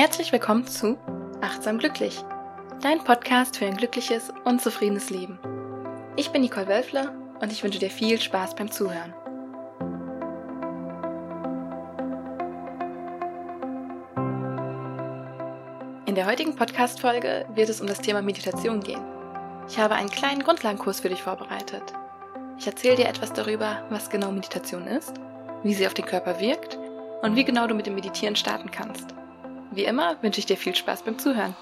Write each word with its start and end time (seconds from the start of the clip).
Herzlich 0.00 0.32
willkommen 0.32 0.66
zu 0.66 0.96
Achtsam 1.42 1.76
Glücklich, 1.76 2.24
dein 2.80 3.04
Podcast 3.04 3.58
für 3.58 3.66
ein 3.66 3.76
glückliches 3.76 4.32
und 4.44 4.62
zufriedenes 4.62 5.10
Leben. 5.10 5.38
Ich 6.16 6.30
bin 6.30 6.40
Nicole 6.40 6.68
Wölfle 6.68 7.12
und 7.38 7.52
ich 7.52 7.62
wünsche 7.62 7.80
dir 7.80 7.90
viel 7.90 8.18
Spaß 8.18 8.54
beim 8.54 8.70
Zuhören. 8.70 9.12
In 16.06 16.14
der 16.14 16.24
heutigen 16.24 16.56
Podcast-Folge 16.56 17.44
wird 17.54 17.68
es 17.68 17.82
um 17.82 17.86
das 17.86 18.00
Thema 18.00 18.22
Meditation 18.22 18.80
gehen. 18.80 19.04
Ich 19.68 19.78
habe 19.78 19.96
einen 19.96 20.08
kleinen 20.08 20.42
Grundlagenkurs 20.42 21.00
für 21.00 21.10
dich 21.10 21.22
vorbereitet. 21.22 21.82
Ich 22.58 22.66
erzähle 22.66 22.96
dir 22.96 23.06
etwas 23.06 23.34
darüber, 23.34 23.84
was 23.90 24.08
genau 24.08 24.32
Meditation 24.32 24.86
ist, 24.86 25.12
wie 25.62 25.74
sie 25.74 25.86
auf 25.86 25.92
den 25.92 26.06
Körper 26.06 26.40
wirkt 26.40 26.78
und 27.20 27.36
wie 27.36 27.44
genau 27.44 27.66
du 27.66 27.74
mit 27.74 27.84
dem 27.84 27.96
Meditieren 27.96 28.34
starten 28.34 28.70
kannst. 28.70 29.19
Wie 29.72 29.84
immer 29.84 30.20
wünsche 30.20 30.40
ich 30.40 30.46
dir 30.46 30.56
viel 30.56 30.74
Spaß 30.74 31.04
beim 31.04 31.18
Zuhören. 31.18 31.54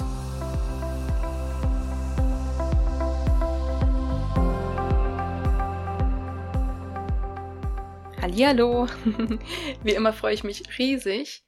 Hallihallo! 8.22 8.86
Wie 9.82 9.92
immer 9.92 10.14
freue 10.14 10.32
ich 10.32 10.42
mich 10.42 10.78
riesig, 10.78 11.44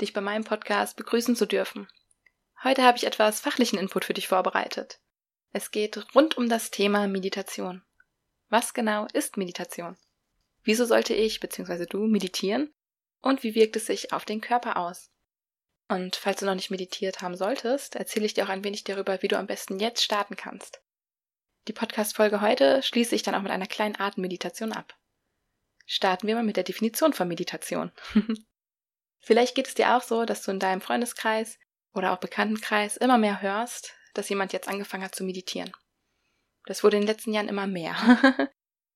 dich 0.00 0.12
bei 0.12 0.20
meinem 0.20 0.44
Podcast 0.44 0.96
begrüßen 0.96 1.34
zu 1.34 1.44
dürfen. 1.44 1.88
Heute 2.62 2.84
habe 2.84 2.96
ich 2.98 3.04
etwas 3.04 3.40
fachlichen 3.40 3.78
Input 3.78 4.04
für 4.04 4.14
dich 4.14 4.28
vorbereitet. 4.28 5.00
Es 5.52 5.72
geht 5.72 6.14
rund 6.14 6.36
um 6.36 6.48
das 6.48 6.70
Thema 6.70 7.08
Meditation. 7.08 7.82
Was 8.48 8.74
genau 8.74 9.08
ist 9.12 9.36
Meditation? 9.36 9.96
Wieso 10.62 10.84
sollte 10.84 11.14
ich 11.14 11.40
bzw. 11.40 11.86
du 11.86 12.06
meditieren? 12.06 12.72
Und 13.22 13.42
wie 13.42 13.56
wirkt 13.56 13.74
es 13.74 13.86
sich 13.86 14.12
auf 14.12 14.24
den 14.24 14.40
Körper 14.40 14.76
aus? 14.76 15.10
Und 15.88 16.16
falls 16.16 16.40
du 16.40 16.46
noch 16.46 16.54
nicht 16.54 16.70
meditiert 16.70 17.20
haben 17.20 17.36
solltest, 17.36 17.94
erzähle 17.94 18.26
ich 18.26 18.34
dir 18.34 18.44
auch 18.44 18.48
ein 18.48 18.64
wenig 18.64 18.84
darüber, 18.84 19.22
wie 19.22 19.28
du 19.28 19.38
am 19.38 19.46
besten 19.46 19.78
jetzt 19.78 20.02
starten 20.02 20.36
kannst. 20.36 20.82
Die 21.68 21.72
Podcast-Folge 21.72 22.40
heute 22.40 22.82
schließe 22.82 23.14
ich 23.14 23.22
dann 23.22 23.34
auch 23.34 23.42
mit 23.42 23.52
einer 23.52 23.66
kleinen 23.66 23.98
Atemmeditation 23.98 24.72
ab. 24.72 24.96
Starten 25.84 26.26
wir 26.26 26.34
mal 26.34 26.44
mit 26.44 26.56
der 26.56 26.64
Definition 26.64 27.12
von 27.12 27.28
Meditation. 27.28 27.92
Vielleicht 29.20 29.54
geht 29.54 29.68
es 29.68 29.74
dir 29.74 29.96
auch 29.96 30.02
so, 30.02 30.24
dass 30.24 30.42
du 30.42 30.50
in 30.50 30.60
deinem 30.60 30.80
Freundeskreis 30.80 31.58
oder 31.92 32.12
auch 32.12 32.18
Bekanntenkreis 32.18 32.96
immer 32.96 33.18
mehr 33.18 33.42
hörst, 33.42 33.94
dass 34.14 34.28
jemand 34.28 34.52
jetzt 34.52 34.68
angefangen 34.68 35.04
hat 35.04 35.14
zu 35.14 35.24
meditieren. 35.24 35.72
Das 36.66 36.82
wurde 36.82 36.96
in 36.96 37.02
den 37.02 37.08
letzten 37.08 37.32
Jahren 37.32 37.48
immer 37.48 37.66
mehr. 37.66 37.96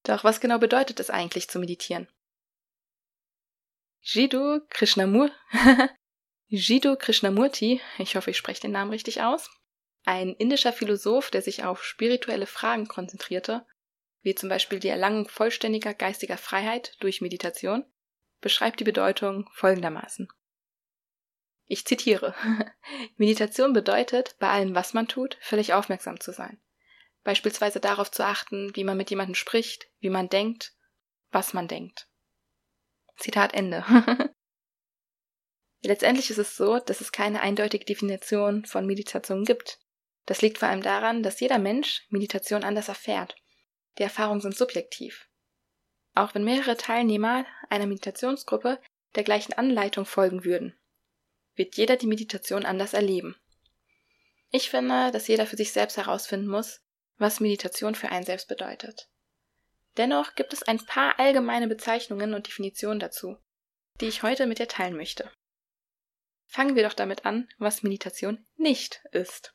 Doch 0.04 0.24
was 0.24 0.40
genau 0.40 0.58
bedeutet 0.58 0.98
es 0.98 1.10
eigentlich 1.10 1.48
zu 1.48 1.58
meditieren? 1.58 2.08
Jiddu 4.02 4.60
Krishnamur 4.70 5.30
Jiddu 6.52 6.96
Krishnamurti, 6.96 7.80
ich 7.98 8.16
hoffe, 8.16 8.32
ich 8.32 8.36
spreche 8.36 8.62
den 8.62 8.72
Namen 8.72 8.90
richtig 8.90 9.22
aus, 9.22 9.48
ein 10.04 10.34
indischer 10.34 10.72
Philosoph, 10.72 11.30
der 11.30 11.42
sich 11.42 11.62
auf 11.62 11.84
spirituelle 11.84 12.46
Fragen 12.46 12.88
konzentrierte, 12.88 13.64
wie 14.22 14.34
zum 14.34 14.48
Beispiel 14.48 14.80
die 14.80 14.88
Erlangung 14.88 15.28
vollständiger 15.28 15.94
geistiger 15.94 16.36
Freiheit 16.36 16.96
durch 16.98 17.20
Meditation, 17.20 17.84
beschreibt 18.40 18.80
die 18.80 18.84
Bedeutung 18.84 19.48
folgendermaßen. 19.52 20.26
Ich 21.66 21.86
zitiere. 21.86 22.34
Meditation 23.16 23.72
bedeutet, 23.72 24.34
bei 24.40 24.48
allem, 24.48 24.74
was 24.74 24.92
man 24.92 25.06
tut, 25.06 25.38
völlig 25.40 25.72
aufmerksam 25.72 26.18
zu 26.18 26.32
sein. 26.32 26.60
Beispielsweise 27.22 27.78
darauf 27.78 28.10
zu 28.10 28.24
achten, 28.26 28.74
wie 28.74 28.82
man 28.82 28.96
mit 28.96 29.10
jemandem 29.10 29.36
spricht, 29.36 29.86
wie 30.00 30.10
man 30.10 30.28
denkt, 30.28 30.72
was 31.30 31.52
man 31.52 31.68
denkt. 31.68 32.08
Zitat 33.18 33.54
Ende. 33.54 33.84
Letztendlich 35.82 36.30
ist 36.30 36.38
es 36.38 36.56
so, 36.56 36.78
dass 36.78 37.00
es 37.00 37.12
keine 37.12 37.40
eindeutige 37.40 37.84
Definition 37.84 38.64
von 38.66 38.86
Meditation 38.86 39.44
gibt. 39.44 39.78
Das 40.26 40.42
liegt 40.42 40.58
vor 40.58 40.68
allem 40.68 40.82
daran, 40.82 41.22
dass 41.22 41.40
jeder 41.40 41.58
Mensch 41.58 42.06
Meditation 42.10 42.64
anders 42.64 42.88
erfährt. 42.88 43.34
Die 43.98 44.02
Erfahrungen 44.02 44.40
sind 44.40 44.56
subjektiv. 44.56 45.28
Auch 46.14 46.34
wenn 46.34 46.44
mehrere 46.44 46.76
Teilnehmer 46.76 47.46
einer 47.68 47.86
Meditationsgruppe 47.86 48.78
der 49.14 49.24
gleichen 49.24 49.54
Anleitung 49.54 50.04
folgen 50.04 50.44
würden, 50.44 50.78
wird 51.54 51.76
jeder 51.76 51.96
die 51.96 52.06
Meditation 52.06 52.64
anders 52.64 52.92
erleben. 52.92 53.36
Ich 54.50 54.70
finde, 54.70 55.10
dass 55.12 55.28
jeder 55.28 55.46
für 55.46 55.56
sich 55.56 55.72
selbst 55.72 55.96
herausfinden 55.96 56.48
muss, 56.48 56.82
was 57.18 57.40
Meditation 57.40 57.94
für 57.94 58.10
einen 58.10 58.24
selbst 58.24 58.48
bedeutet. 58.48 59.08
Dennoch 59.96 60.34
gibt 60.34 60.52
es 60.52 60.62
ein 60.62 60.84
paar 60.84 61.18
allgemeine 61.18 61.68
Bezeichnungen 61.68 62.34
und 62.34 62.46
Definitionen 62.46 63.00
dazu, 63.00 63.36
die 64.00 64.06
ich 64.06 64.22
heute 64.22 64.46
mit 64.46 64.58
dir 64.58 64.68
teilen 64.68 64.96
möchte. 64.96 65.30
Fangen 66.50 66.74
wir 66.74 66.82
doch 66.82 66.94
damit 66.94 67.26
an, 67.26 67.48
was 67.58 67.84
Meditation 67.84 68.44
nicht 68.56 69.04
ist. 69.12 69.54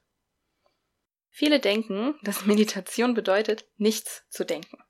Viele 1.29 1.59
denken, 1.59 2.17
dass 2.23 2.45
Meditation 2.45 3.13
bedeutet, 3.13 3.65
nichts 3.75 4.23
zu 4.29 4.45
denken. 4.45 4.81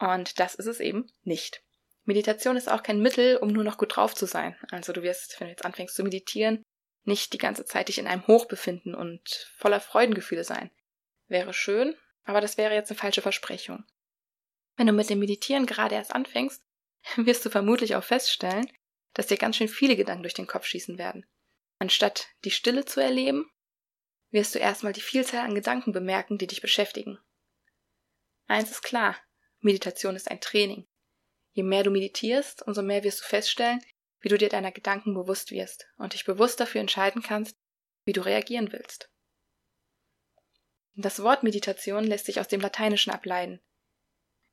Und 0.00 0.40
das 0.40 0.56
ist 0.56 0.66
es 0.66 0.80
eben 0.80 1.06
nicht. 1.22 1.62
Meditation 2.04 2.56
ist 2.56 2.68
auch 2.68 2.82
kein 2.82 3.00
Mittel, 3.00 3.36
um 3.36 3.48
nur 3.48 3.62
noch 3.62 3.78
gut 3.78 3.94
drauf 3.94 4.16
zu 4.16 4.26
sein. 4.26 4.56
Also 4.72 4.92
du 4.92 5.02
wirst, 5.02 5.40
wenn 5.40 5.46
du 5.46 5.52
jetzt 5.52 5.64
anfängst 5.64 5.94
zu 5.94 6.02
meditieren, 6.02 6.64
nicht 7.04 7.32
die 7.32 7.38
ganze 7.38 7.64
Zeit 7.64 7.86
dich 7.86 7.98
in 7.98 8.08
einem 8.08 8.26
Hoch 8.26 8.46
befinden 8.46 8.96
und 8.96 9.48
voller 9.56 9.80
Freudengefühle 9.80 10.42
sein. 10.42 10.72
Wäre 11.28 11.54
schön, 11.54 11.96
aber 12.24 12.40
das 12.40 12.58
wäre 12.58 12.74
jetzt 12.74 12.90
eine 12.90 12.98
falsche 12.98 13.22
Versprechung. 13.22 13.84
Wenn 14.76 14.88
du 14.88 14.92
mit 14.92 15.08
dem 15.08 15.20
Meditieren 15.20 15.66
gerade 15.66 15.94
erst 15.94 16.16
anfängst, 16.16 16.64
wirst 17.16 17.46
du 17.46 17.50
vermutlich 17.50 17.94
auch 17.94 18.04
feststellen, 18.04 18.68
dass 19.16 19.28
dir 19.28 19.38
ganz 19.38 19.56
schön 19.56 19.68
viele 19.68 19.96
Gedanken 19.96 20.22
durch 20.22 20.34
den 20.34 20.46
Kopf 20.46 20.66
schießen 20.66 20.98
werden. 20.98 21.24
Anstatt 21.78 22.28
die 22.44 22.50
Stille 22.50 22.84
zu 22.84 23.00
erleben, 23.00 23.50
wirst 24.30 24.54
du 24.54 24.58
erstmal 24.58 24.92
die 24.92 25.00
Vielzahl 25.00 25.40
an 25.40 25.54
Gedanken 25.54 25.92
bemerken, 25.92 26.36
die 26.36 26.46
dich 26.46 26.60
beschäftigen. 26.60 27.18
Eins 28.46 28.70
ist 28.70 28.82
klar, 28.82 29.16
Meditation 29.60 30.16
ist 30.16 30.30
ein 30.30 30.42
Training. 30.42 30.86
Je 31.52 31.62
mehr 31.62 31.82
du 31.82 31.90
meditierst, 31.90 32.66
umso 32.66 32.82
mehr 32.82 33.04
wirst 33.04 33.20
du 33.20 33.24
feststellen, 33.24 33.82
wie 34.20 34.28
du 34.28 34.36
dir 34.36 34.50
deiner 34.50 34.70
Gedanken 34.70 35.14
bewusst 35.14 35.50
wirst 35.50 35.86
und 35.96 36.12
dich 36.12 36.26
bewusst 36.26 36.60
dafür 36.60 36.82
entscheiden 36.82 37.22
kannst, 37.22 37.56
wie 38.04 38.12
du 38.12 38.20
reagieren 38.20 38.70
willst. 38.70 39.10
Das 40.94 41.22
Wort 41.22 41.42
Meditation 41.42 42.04
lässt 42.04 42.26
sich 42.26 42.38
aus 42.38 42.48
dem 42.48 42.60
Lateinischen 42.60 43.12
ableiten. 43.12 43.62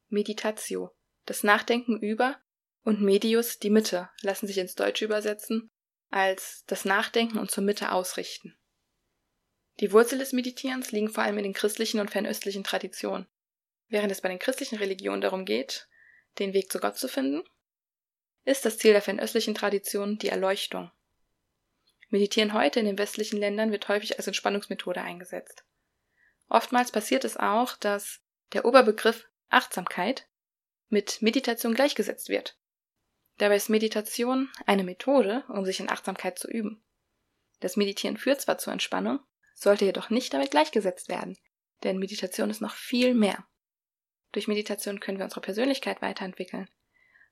Meditatio, 0.08 0.96
das 1.26 1.44
Nachdenken 1.44 2.00
über 2.00 2.42
und 2.84 3.02
medius, 3.02 3.60
die 3.60 3.70
Mitte, 3.70 4.10
lassen 4.22 4.48
sich 4.48 4.58
ins 4.58 4.76
Deutsche 4.76 5.06
übersetzen 5.06 5.70
als 6.10 6.64
das 6.68 6.86
Nachdenken 6.86 7.40
und 7.40 7.50
zur 7.50 7.64
Mitte 7.64 7.92
ausrichten. 7.92 8.56
Die 9.80 9.92
Wurzel 9.92 10.20
des 10.20 10.32
Meditierens 10.32 10.92
liegen 10.92 11.10
vor 11.10 11.24
allem 11.24 11.40
in 11.40 11.44
den 11.44 11.54
christlichen 11.54 12.00
und 12.00 12.12
fernöstlichen 12.12 12.64
Traditionen. 12.64 13.28
Während 13.88 14.12
es 14.12 14.22
bei 14.22 14.30
den 14.30 14.38
christlichen 14.38 14.78
Religionen 14.78 15.22
darum 15.22 15.46
geht, 15.46 15.88
den 16.38 16.54
Weg 16.54 16.72
zu 16.72 16.80
Gott 16.80 16.98
zu 16.98 17.08
finden, 17.08 17.44
ist 18.46 18.66
das 18.66 18.78
Ziel 18.78 18.92
der 18.92 19.02
fernöstlichen 19.02 19.56
Tradition 19.56 20.20
die 20.20 20.30
Erleuchtung. 20.30 20.92
Meditieren 22.10 22.54
heute 22.54 22.80
in 22.80 22.86
den 22.86 23.00
westlichen 23.00 23.38
Ländern 23.38 23.72
wird 23.72 23.88
häufig 23.88 24.18
als 24.18 24.28
Entspannungsmethode 24.28 25.02
eingesetzt. 25.02 25.64
Oftmals 26.48 26.92
passiert 26.92 27.26
es 27.26 27.38
auch, 27.38 27.76
dass 27.78 28.22
der 28.52 28.66
Oberbegriff 28.66 29.28
Achtsamkeit 29.50 30.28
mit 30.90 31.24
Meditation 31.24 31.74
gleichgesetzt 31.74 32.30
wird. 32.30 32.56
Dabei 33.44 33.58
ist 33.58 33.68
Meditation 33.68 34.50
eine 34.66 34.86
Methode, 34.86 35.44
um 35.50 35.66
sich 35.66 35.82
in 35.82 35.90
Achtsamkeit 35.90 36.40
zu 36.40 36.48
üben. 36.48 36.82
Das 37.60 37.76
Meditieren 37.76 38.16
führt 38.16 38.40
zwar 38.40 38.58
zur 38.58 38.72
Entspannung, 38.72 39.20
sollte 39.54 39.84
jedoch 39.84 40.10
nicht 40.10 40.34
damit 40.34 40.52
gleichgesetzt 40.52 41.10
werden, 41.10 41.38
denn 41.84 41.98
Meditation 41.98 42.50
ist 42.50 42.62
noch 42.62 42.74
viel 42.74 43.14
mehr. 43.14 43.46
Durch 44.32 44.48
Meditation 44.48 45.02
können 45.02 45.18
wir 45.18 45.26
unsere 45.26 45.42
Persönlichkeit 45.42 46.02
weiterentwickeln. 46.02 46.70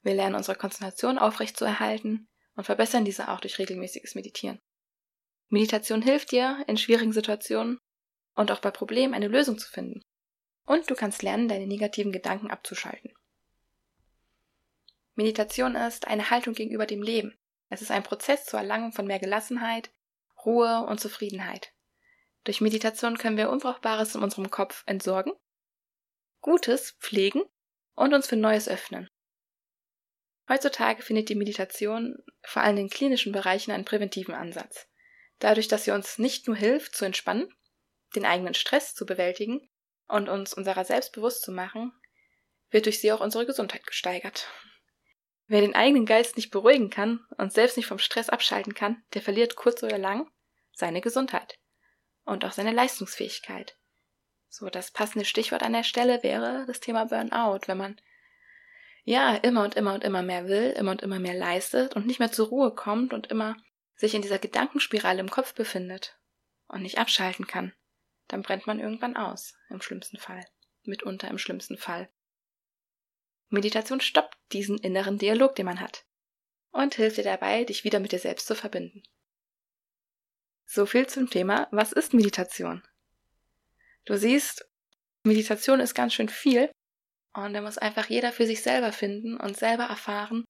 Wir 0.01 0.13
lernen 0.13 0.35
unsere 0.35 0.57
Konzentration 0.57 1.17
aufrechtzuerhalten 1.17 2.27
und 2.57 2.65
verbessern 2.65 3.05
diese 3.05 3.29
auch 3.29 3.39
durch 3.39 3.57
regelmäßiges 3.57 4.13
Meditieren. 4.13 4.59
Meditation 5.47 6.01
hilft 6.01 6.33
dir, 6.33 6.61
in 6.67 6.75
schwierigen 6.75 7.13
Situationen 7.13 7.79
und 8.35 8.51
auch 8.51 8.59
bei 8.59 8.71
Problemen 8.71 9.13
eine 9.13 9.29
Lösung 9.29 9.57
zu 9.57 9.69
finden. 9.69 10.01
Und 10.65 10.89
du 10.89 10.95
kannst 10.95 11.23
lernen, 11.23 11.47
deine 11.47 11.67
negativen 11.67 12.11
Gedanken 12.11 12.51
abzuschalten. 12.51 13.13
Meditation 15.15 15.75
ist 15.75 16.07
eine 16.07 16.29
Haltung 16.29 16.53
gegenüber 16.53 16.85
dem 16.85 17.01
Leben. 17.01 17.37
Es 17.69 17.81
ist 17.81 17.91
ein 17.91 18.03
Prozess 18.03 18.45
zur 18.45 18.59
Erlangung 18.59 18.91
von 18.91 19.05
mehr 19.05 19.19
Gelassenheit, 19.19 19.91
Ruhe 20.45 20.85
und 20.87 20.99
Zufriedenheit. 20.99 21.73
Durch 22.43 22.61
Meditation 22.61 23.17
können 23.17 23.37
wir 23.37 23.49
Unbrauchbares 23.49 24.15
in 24.15 24.23
unserem 24.23 24.49
Kopf 24.49 24.83
entsorgen, 24.87 25.33
Gutes 26.41 26.91
pflegen 26.99 27.43
und 27.93 28.13
uns 28.13 28.27
für 28.27 28.35
Neues 28.35 28.67
öffnen. 28.67 29.07
Heutzutage 30.49 31.03
findet 31.03 31.29
die 31.29 31.35
Meditation 31.35 32.17
vor 32.41 32.63
allem 32.63 32.77
in 32.77 32.89
klinischen 32.89 33.31
Bereichen 33.31 33.71
einen 33.71 33.85
präventiven 33.85 34.33
Ansatz. 34.33 34.87
Dadurch, 35.39 35.67
dass 35.67 35.85
sie 35.85 35.91
uns 35.91 36.17
nicht 36.17 36.47
nur 36.47 36.55
hilft, 36.55 36.95
zu 36.95 37.05
entspannen, 37.05 37.47
den 38.15 38.25
eigenen 38.25 38.53
Stress 38.53 38.95
zu 38.95 39.05
bewältigen 39.05 39.69
und 40.07 40.29
uns 40.29 40.53
unserer 40.53 40.83
selbst 40.83 41.13
bewusst 41.13 41.43
zu 41.43 41.51
machen, 41.51 41.93
wird 42.69 42.85
durch 42.85 42.99
sie 42.99 43.11
auch 43.11 43.21
unsere 43.21 43.45
Gesundheit 43.45 43.85
gesteigert. 43.85 44.47
Wer 45.51 45.59
den 45.59 45.75
eigenen 45.75 46.05
Geist 46.05 46.37
nicht 46.37 46.49
beruhigen 46.49 46.89
kann 46.89 47.25
und 47.37 47.51
selbst 47.51 47.75
nicht 47.75 47.85
vom 47.85 47.99
Stress 47.99 48.29
abschalten 48.29 48.73
kann, 48.73 49.03
der 49.13 49.21
verliert 49.21 49.57
kurz 49.57 49.83
oder 49.83 49.97
lang 49.97 50.31
seine 50.71 51.01
Gesundheit 51.01 51.59
und 52.23 52.45
auch 52.45 52.53
seine 52.53 52.71
Leistungsfähigkeit. 52.71 53.75
So, 54.47 54.69
das 54.69 54.91
passende 54.91 55.25
Stichwort 55.25 55.61
an 55.61 55.73
der 55.73 55.83
Stelle 55.83 56.23
wäre 56.23 56.63
das 56.67 56.79
Thema 56.79 57.03
Burnout, 57.03 57.67
wenn 57.67 57.77
man 57.77 57.99
ja 59.03 59.35
immer 59.35 59.65
und 59.65 59.75
immer 59.75 59.93
und 59.93 60.05
immer 60.05 60.21
mehr 60.21 60.47
will, 60.47 60.69
immer 60.69 60.91
und 60.91 61.01
immer 61.01 61.19
mehr 61.19 61.33
leistet 61.33 61.97
und 61.97 62.07
nicht 62.07 62.19
mehr 62.19 62.31
zur 62.31 62.47
Ruhe 62.47 62.73
kommt 62.73 63.11
und 63.11 63.27
immer 63.27 63.57
sich 63.95 64.13
in 64.13 64.21
dieser 64.21 64.39
Gedankenspirale 64.39 65.19
im 65.19 65.29
Kopf 65.29 65.53
befindet 65.53 66.17
und 66.69 66.81
nicht 66.81 66.97
abschalten 66.97 67.45
kann, 67.45 67.73
dann 68.29 68.41
brennt 68.41 68.67
man 68.67 68.79
irgendwann 68.79 69.17
aus, 69.17 69.55
im 69.69 69.81
schlimmsten 69.81 70.15
Fall, 70.15 70.45
mitunter 70.83 71.27
im 71.27 71.37
schlimmsten 71.37 71.75
Fall. 71.75 72.07
Meditation 73.51 73.99
stoppt 73.99 74.37
diesen 74.53 74.77
inneren 74.77 75.17
Dialog, 75.17 75.55
den 75.55 75.65
man 75.65 75.81
hat, 75.81 76.05
und 76.71 76.95
hilft 76.95 77.17
dir 77.17 77.23
dabei, 77.23 77.65
dich 77.65 77.83
wieder 77.83 77.99
mit 77.99 78.13
dir 78.13 78.19
selbst 78.19 78.47
zu 78.47 78.55
verbinden. 78.55 79.03
So 80.65 80.85
viel 80.85 81.05
zum 81.07 81.29
Thema, 81.29 81.67
was 81.71 81.91
ist 81.91 82.13
Meditation? 82.13 82.81
Du 84.05 84.17
siehst, 84.17 84.67
Meditation 85.23 85.81
ist 85.81 85.93
ganz 85.93 86.13
schön 86.13 86.29
viel 86.29 86.71
und 87.33 87.53
da 87.53 87.61
muss 87.61 87.77
einfach 87.77 88.09
jeder 88.09 88.31
für 88.31 88.45
sich 88.45 88.61
selber 88.61 88.93
finden 88.93 89.37
und 89.37 89.57
selber 89.57 89.83
erfahren, 89.83 90.45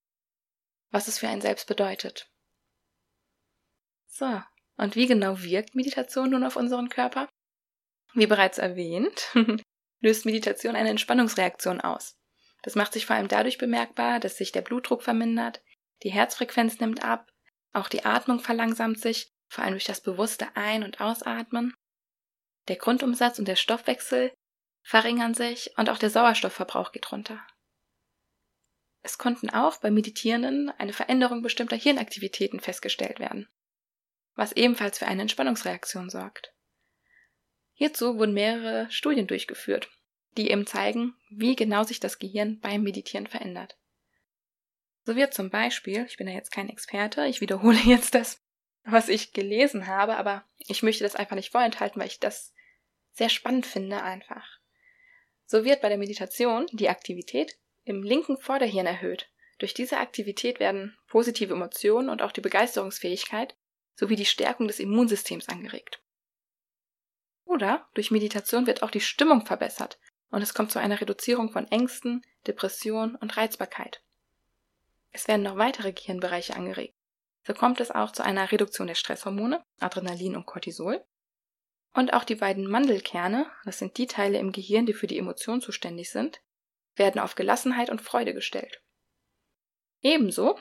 was 0.90 1.08
es 1.08 1.18
für 1.18 1.28
einen 1.28 1.40
selbst 1.40 1.66
bedeutet. 1.66 2.30
So, 4.06 4.42
und 4.76 4.94
wie 4.94 5.06
genau 5.06 5.42
wirkt 5.42 5.74
Meditation 5.74 6.30
nun 6.30 6.44
auf 6.44 6.54
unseren 6.54 6.88
Körper? 6.88 7.28
Wie 8.14 8.26
bereits 8.26 8.58
erwähnt, 8.58 9.34
löst 10.00 10.24
Meditation 10.24 10.76
eine 10.76 10.90
Entspannungsreaktion 10.90 11.80
aus. 11.80 12.14
Das 12.62 12.76
macht 12.76 12.92
sich 12.92 13.06
vor 13.06 13.16
allem 13.16 13.28
dadurch 13.28 13.58
bemerkbar, 13.58 14.20
dass 14.20 14.36
sich 14.36 14.52
der 14.52 14.62
Blutdruck 14.62 15.02
vermindert, 15.02 15.62
die 16.02 16.12
Herzfrequenz 16.12 16.80
nimmt 16.80 17.04
ab, 17.04 17.30
auch 17.72 17.88
die 17.88 18.04
Atmung 18.04 18.40
verlangsamt 18.40 19.00
sich, 19.00 19.32
vor 19.48 19.64
allem 19.64 19.74
durch 19.74 19.84
das 19.84 20.00
bewusste 20.00 20.56
Ein- 20.56 20.84
und 20.84 21.00
Ausatmen. 21.00 21.74
Der 22.68 22.76
Grundumsatz 22.76 23.38
und 23.38 23.48
der 23.48 23.56
Stoffwechsel 23.56 24.32
verringern 24.82 25.34
sich 25.34 25.72
und 25.76 25.90
auch 25.90 25.98
der 25.98 26.10
Sauerstoffverbrauch 26.10 26.92
geht 26.92 27.10
runter. 27.12 27.44
Es 29.02 29.18
konnten 29.18 29.50
auch 29.50 29.78
bei 29.78 29.90
Meditierenden 29.90 30.70
eine 30.70 30.92
Veränderung 30.92 31.42
bestimmter 31.42 31.76
Hirnaktivitäten 31.76 32.60
festgestellt 32.60 33.18
werden, 33.18 33.48
was 34.34 34.52
ebenfalls 34.52 34.98
für 34.98 35.06
eine 35.06 35.22
Entspannungsreaktion 35.22 36.08
sorgt. 36.08 36.54
Hierzu 37.72 38.16
wurden 38.16 38.34
mehrere 38.34 38.88
Studien 38.90 39.26
durchgeführt 39.26 39.90
die 40.36 40.50
eben 40.50 40.66
zeigen, 40.66 41.14
wie 41.30 41.56
genau 41.56 41.84
sich 41.84 42.00
das 42.00 42.18
Gehirn 42.18 42.58
beim 42.60 42.82
Meditieren 42.82 43.26
verändert. 43.26 43.76
So 45.04 45.16
wird 45.16 45.34
zum 45.34 45.50
Beispiel, 45.50 46.04
ich 46.06 46.16
bin 46.16 46.28
ja 46.28 46.34
jetzt 46.34 46.52
kein 46.52 46.68
Experte, 46.68 47.26
ich 47.26 47.40
wiederhole 47.40 47.78
jetzt 47.84 48.14
das, 48.14 48.40
was 48.84 49.08
ich 49.08 49.32
gelesen 49.32 49.86
habe, 49.86 50.16
aber 50.16 50.44
ich 50.58 50.82
möchte 50.82 51.04
das 51.04 51.16
einfach 51.16 51.36
nicht 51.36 51.52
vorenthalten, 51.52 52.00
weil 52.00 52.08
ich 52.08 52.20
das 52.20 52.52
sehr 53.12 53.28
spannend 53.28 53.66
finde 53.66 54.02
einfach. 54.02 54.46
So 55.44 55.64
wird 55.64 55.82
bei 55.82 55.88
der 55.88 55.98
Meditation 55.98 56.66
die 56.72 56.88
Aktivität 56.88 57.58
im 57.84 58.02
linken 58.02 58.38
Vorderhirn 58.38 58.86
erhöht. 58.86 59.28
Durch 59.58 59.74
diese 59.74 59.98
Aktivität 59.98 60.60
werden 60.60 60.96
positive 61.08 61.52
Emotionen 61.52 62.08
und 62.08 62.22
auch 62.22 62.32
die 62.32 62.40
Begeisterungsfähigkeit 62.40 63.54
sowie 63.94 64.16
die 64.16 64.24
Stärkung 64.24 64.66
des 64.66 64.80
Immunsystems 64.80 65.48
angeregt. 65.48 66.02
Oder 67.44 67.88
durch 67.94 68.10
Meditation 68.10 68.66
wird 68.66 68.82
auch 68.82 68.90
die 68.90 69.00
Stimmung 69.00 69.44
verbessert 69.44 69.98
und 70.32 70.42
es 70.42 70.54
kommt 70.54 70.72
zu 70.72 70.80
einer 70.80 71.00
Reduzierung 71.00 71.52
von 71.52 71.68
Ängsten, 71.68 72.22
Depression 72.46 73.14
und 73.16 73.36
Reizbarkeit. 73.36 74.02
Es 75.12 75.28
werden 75.28 75.42
noch 75.42 75.58
weitere 75.58 75.92
Gehirnbereiche 75.92 76.56
angeregt. 76.56 76.96
So 77.46 77.52
kommt 77.52 77.80
es 77.80 77.90
auch 77.90 78.12
zu 78.12 78.24
einer 78.24 78.50
Reduktion 78.50 78.86
der 78.86 78.94
Stresshormone, 78.94 79.62
Adrenalin 79.78 80.34
und 80.34 80.46
Cortisol. 80.46 81.04
Und 81.92 82.14
auch 82.14 82.24
die 82.24 82.36
beiden 82.36 82.66
Mandelkerne, 82.66 83.50
das 83.66 83.78
sind 83.78 83.98
die 83.98 84.06
Teile 84.06 84.38
im 84.38 84.52
Gehirn, 84.52 84.86
die 84.86 84.94
für 84.94 85.06
die 85.06 85.18
Emotion 85.18 85.60
zuständig 85.60 86.10
sind, 86.10 86.40
werden 86.96 87.20
auf 87.20 87.34
Gelassenheit 87.34 87.90
und 87.90 88.00
Freude 88.00 88.32
gestellt. 88.32 88.82
Ebenso 90.00 90.58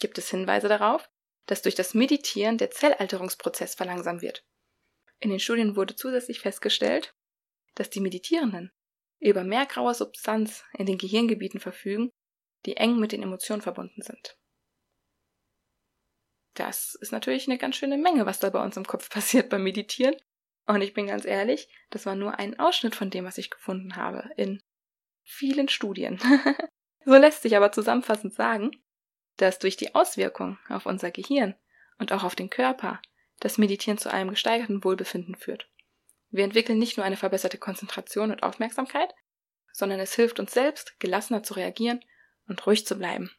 gibt 0.00 0.18
es 0.18 0.30
Hinweise 0.30 0.66
darauf, 0.66 1.08
dass 1.46 1.62
durch 1.62 1.76
das 1.76 1.94
Meditieren 1.94 2.58
der 2.58 2.72
Zellalterungsprozess 2.72 3.76
verlangsamt 3.76 4.22
wird. 4.22 4.44
In 5.20 5.30
den 5.30 5.38
Studien 5.38 5.76
wurde 5.76 5.94
zusätzlich 5.94 6.40
festgestellt, 6.40 7.14
dass 7.76 7.88
die 7.88 8.00
Meditierenden 8.00 8.72
über 9.22 9.44
mehr 9.44 9.66
graue 9.66 9.94
Substanz 9.94 10.64
in 10.76 10.86
den 10.86 10.98
Gehirngebieten 10.98 11.60
verfügen, 11.60 12.10
die 12.66 12.76
eng 12.76 12.98
mit 12.98 13.12
den 13.12 13.22
Emotionen 13.22 13.62
verbunden 13.62 14.02
sind. 14.02 14.36
Das 16.54 16.94
ist 16.96 17.12
natürlich 17.12 17.48
eine 17.48 17.56
ganz 17.56 17.76
schöne 17.76 17.96
Menge, 17.96 18.26
was 18.26 18.40
da 18.40 18.50
bei 18.50 18.62
uns 18.62 18.76
im 18.76 18.86
Kopf 18.86 19.08
passiert 19.10 19.48
beim 19.48 19.62
Meditieren. 19.62 20.16
Und 20.66 20.82
ich 20.82 20.92
bin 20.92 21.06
ganz 21.06 21.24
ehrlich, 21.24 21.68
das 21.90 22.06
war 22.06 22.14
nur 22.14 22.38
ein 22.38 22.58
Ausschnitt 22.58 22.94
von 22.94 23.10
dem, 23.10 23.24
was 23.24 23.38
ich 23.38 23.50
gefunden 23.50 23.96
habe 23.96 24.30
in 24.36 24.62
vielen 25.22 25.68
Studien. 25.68 26.20
so 27.04 27.14
lässt 27.14 27.42
sich 27.42 27.56
aber 27.56 27.72
zusammenfassend 27.72 28.34
sagen, 28.34 28.70
dass 29.36 29.58
durch 29.58 29.76
die 29.76 29.94
Auswirkung 29.94 30.58
auf 30.68 30.86
unser 30.86 31.10
Gehirn 31.10 31.54
und 31.98 32.12
auch 32.12 32.22
auf 32.22 32.34
den 32.34 32.50
Körper 32.50 33.00
das 33.40 33.58
Meditieren 33.58 33.98
zu 33.98 34.12
einem 34.12 34.30
gesteigerten 34.30 34.84
Wohlbefinden 34.84 35.34
führt. 35.34 35.68
Wir 36.32 36.44
entwickeln 36.44 36.78
nicht 36.78 36.96
nur 36.96 37.04
eine 37.04 37.18
verbesserte 37.18 37.58
Konzentration 37.58 38.30
und 38.30 38.42
Aufmerksamkeit, 38.42 39.14
sondern 39.72 40.00
es 40.00 40.14
hilft 40.14 40.40
uns 40.40 40.52
selbst, 40.52 40.98
gelassener 40.98 41.42
zu 41.42 41.54
reagieren 41.54 42.04
und 42.48 42.66
ruhig 42.66 42.86
zu 42.86 42.96
bleiben. 42.96 43.30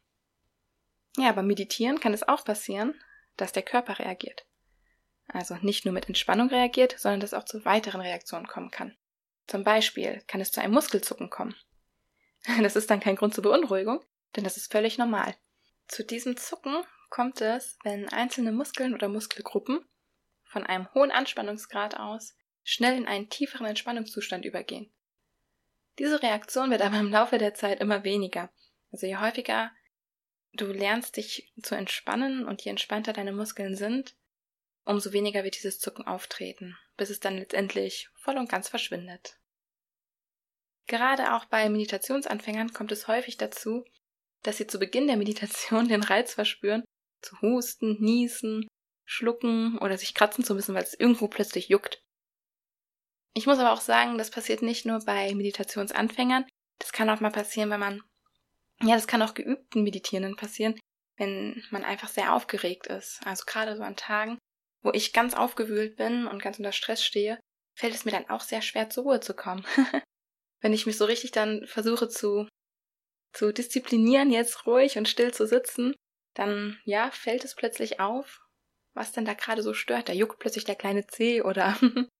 Ja, 1.16 1.32
beim 1.32 1.46
Meditieren 1.46 2.00
kann 2.00 2.14
es 2.14 2.26
auch 2.26 2.44
passieren, 2.44 2.94
dass 3.36 3.52
der 3.52 3.62
Körper 3.62 3.98
reagiert. 3.98 4.46
Also 5.26 5.56
nicht 5.60 5.84
nur 5.84 5.92
mit 5.92 6.06
Entspannung 6.06 6.48
reagiert, 6.48 6.94
sondern 6.98 7.20
dass 7.20 7.34
auch 7.34 7.44
zu 7.44 7.64
weiteren 7.64 8.00
Reaktionen 8.00 8.46
kommen 8.46 8.70
kann. 8.70 8.96
Zum 9.48 9.64
Beispiel 9.64 10.22
kann 10.28 10.40
es 10.40 10.52
zu 10.52 10.60
einem 10.60 10.74
Muskelzucken 10.74 11.30
kommen. 11.30 11.54
Das 12.62 12.76
ist 12.76 12.90
dann 12.90 13.00
kein 13.00 13.16
Grund 13.16 13.34
zur 13.34 13.42
Beunruhigung, 13.42 14.04
denn 14.36 14.44
das 14.44 14.56
ist 14.56 14.70
völlig 14.70 14.98
normal. 14.98 15.34
Zu 15.88 16.04
diesem 16.04 16.36
Zucken 16.36 16.84
kommt 17.08 17.40
es, 17.40 17.78
wenn 17.84 18.08
einzelne 18.10 18.52
Muskeln 18.52 18.94
oder 18.94 19.08
Muskelgruppen 19.08 19.84
von 20.44 20.64
einem 20.64 20.92
hohen 20.94 21.10
Anspannungsgrad 21.10 21.98
aus 21.98 22.36
schnell 22.64 22.96
in 22.96 23.06
einen 23.06 23.30
tieferen 23.30 23.66
Entspannungszustand 23.66 24.44
übergehen. 24.44 24.92
Diese 25.98 26.22
Reaktion 26.22 26.70
wird 26.70 26.82
aber 26.82 26.98
im 26.98 27.10
Laufe 27.10 27.38
der 27.38 27.54
Zeit 27.54 27.80
immer 27.80 28.02
weniger. 28.02 28.52
Also 28.90 29.06
je 29.06 29.18
häufiger 29.18 29.70
du 30.56 30.66
lernst 30.66 31.16
dich 31.16 31.52
zu 31.62 31.74
entspannen 31.74 32.46
und 32.46 32.62
je 32.62 32.70
entspannter 32.70 33.12
deine 33.12 33.32
Muskeln 33.32 33.76
sind, 33.76 34.16
umso 34.84 35.12
weniger 35.12 35.44
wird 35.44 35.56
dieses 35.56 35.78
Zucken 35.78 36.06
auftreten, 36.06 36.76
bis 36.96 37.10
es 37.10 37.20
dann 37.20 37.38
letztendlich 37.38 38.08
voll 38.14 38.36
und 38.36 38.48
ganz 38.48 38.68
verschwindet. 38.68 39.38
Gerade 40.86 41.34
auch 41.34 41.46
bei 41.46 41.68
Meditationsanfängern 41.68 42.72
kommt 42.72 42.92
es 42.92 43.08
häufig 43.08 43.36
dazu, 43.36 43.84
dass 44.42 44.58
sie 44.58 44.66
zu 44.66 44.78
Beginn 44.78 45.06
der 45.06 45.16
Meditation 45.16 45.88
den 45.88 46.02
Reiz 46.02 46.34
verspüren, 46.34 46.84
zu 47.22 47.40
husten, 47.40 48.00
niesen, 48.00 48.68
schlucken 49.06 49.78
oder 49.78 49.98
sich 49.98 50.14
kratzen 50.14 50.44
zu 50.44 50.54
müssen, 50.54 50.74
weil 50.74 50.82
es 50.82 50.98
irgendwo 50.98 51.28
plötzlich 51.28 51.68
juckt. 51.68 52.03
Ich 53.34 53.46
muss 53.46 53.58
aber 53.58 53.72
auch 53.72 53.80
sagen, 53.80 54.16
das 54.16 54.30
passiert 54.30 54.62
nicht 54.62 54.86
nur 54.86 55.00
bei 55.00 55.34
Meditationsanfängern. 55.34 56.46
Das 56.78 56.92
kann 56.92 57.10
auch 57.10 57.20
mal 57.20 57.32
passieren, 57.32 57.70
wenn 57.70 57.80
man, 57.80 58.02
ja, 58.80 58.94
das 58.94 59.08
kann 59.08 59.22
auch 59.22 59.34
geübten 59.34 59.82
Meditierenden 59.82 60.36
passieren, 60.36 60.78
wenn 61.16 61.62
man 61.70 61.84
einfach 61.84 62.08
sehr 62.08 62.32
aufgeregt 62.32 62.86
ist. 62.86 63.20
Also 63.24 63.44
gerade 63.44 63.76
so 63.76 63.82
an 63.82 63.96
Tagen, 63.96 64.38
wo 64.82 64.92
ich 64.92 65.12
ganz 65.12 65.34
aufgewühlt 65.34 65.96
bin 65.96 66.26
und 66.26 66.40
ganz 66.42 66.58
unter 66.58 66.72
Stress 66.72 67.04
stehe, 67.04 67.40
fällt 67.76 67.94
es 67.94 68.04
mir 68.04 68.12
dann 68.12 68.30
auch 68.30 68.40
sehr 68.40 68.62
schwer 68.62 68.88
zur 68.88 69.04
Ruhe 69.04 69.20
zu 69.20 69.34
kommen. 69.34 69.66
wenn 70.60 70.72
ich 70.72 70.86
mich 70.86 70.96
so 70.96 71.04
richtig 71.04 71.32
dann 71.32 71.66
versuche 71.66 72.08
zu, 72.08 72.48
zu 73.32 73.52
disziplinieren, 73.52 74.30
jetzt 74.30 74.66
ruhig 74.66 74.96
und 74.96 75.08
still 75.08 75.34
zu 75.34 75.46
sitzen, 75.46 75.94
dann, 76.34 76.80
ja, 76.84 77.10
fällt 77.10 77.44
es 77.44 77.54
plötzlich 77.54 78.00
auf, 78.00 78.40
was 78.94 79.12
denn 79.12 79.24
da 79.24 79.34
gerade 79.34 79.62
so 79.62 79.74
stört. 79.74 80.08
Da 80.08 80.12
juckt 80.12 80.38
plötzlich 80.38 80.64
der 80.64 80.76
kleine 80.76 81.06
Zeh 81.06 81.42
oder 81.42 81.76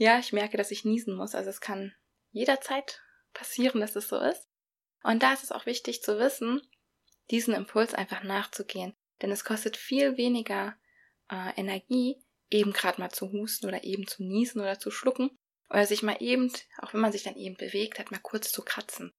Ja, 0.00 0.18
ich 0.18 0.32
merke, 0.32 0.56
dass 0.56 0.70
ich 0.70 0.86
niesen 0.86 1.14
muss. 1.14 1.34
Also 1.34 1.50
es 1.50 1.60
kann 1.60 1.94
jederzeit 2.30 3.02
passieren, 3.34 3.82
dass 3.82 3.96
es 3.96 4.08
so 4.08 4.16
ist. 4.16 4.48
Und 5.02 5.22
da 5.22 5.34
ist 5.34 5.44
es 5.44 5.52
auch 5.52 5.66
wichtig 5.66 6.02
zu 6.02 6.18
wissen, 6.18 6.62
diesen 7.30 7.52
Impuls 7.52 7.92
einfach 7.92 8.22
nachzugehen. 8.22 8.96
Denn 9.20 9.30
es 9.30 9.44
kostet 9.44 9.76
viel 9.76 10.16
weniger 10.16 10.74
äh, 11.30 11.54
Energie, 11.54 12.16
eben 12.48 12.72
gerade 12.72 12.98
mal 12.98 13.10
zu 13.10 13.30
husten 13.30 13.66
oder 13.66 13.84
eben 13.84 14.06
zu 14.06 14.24
niesen 14.24 14.62
oder 14.62 14.78
zu 14.78 14.90
schlucken. 14.90 15.38
Oder 15.68 15.84
sich 15.84 16.02
mal 16.02 16.16
eben, 16.20 16.50
auch 16.78 16.94
wenn 16.94 17.00
man 17.00 17.12
sich 17.12 17.24
dann 17.24 17.36
eben 17.36 17.58
bewegt 17.58 17.98
hat, 17.98 18.10
mal 18.10 18.20
kurz 18.20 18.50
zu 18.50 18.62
kratzen. 18.62 19.12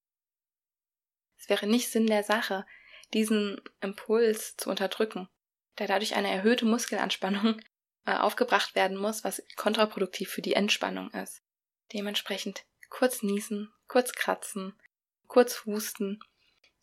Es 1.37 1.47
wäre 1.47 1.67
nicht 1.67 1.91
Sinn 1.91 2.07
der 2.07 2.23
Sache, 2.23 2.65
diesen 3.13 3.61
Impuls 3.81 4.57
zu 4.57 4.71
unterdrücken, 4.71 5.29
da 5.75 5.85
dadurch 5.85 6.15
eine 6.15 6.31
erhöhte 6.31 6.65
Muskelanspannung 6.65 7.61
äh, 8.05 8.15
aufgebracht 8.15 8.75
werden 8.75 8.97
muss, 8.97 9.23
was 9.23 9.43
kontraproduktiv 9.55 10.29
für 10.29 10.41
die 10.41 10.53
Entspannung 10.53 11.11
ist. 11.11 11.41
Dementsprechend 11.93 12.63
kurz 12.89 13.23
niesen, 13.23 13.71
kurz 13.87 14.13
kratzen, 14.13 14.73
kurz 15.27 15.65
husten 15.65 16.19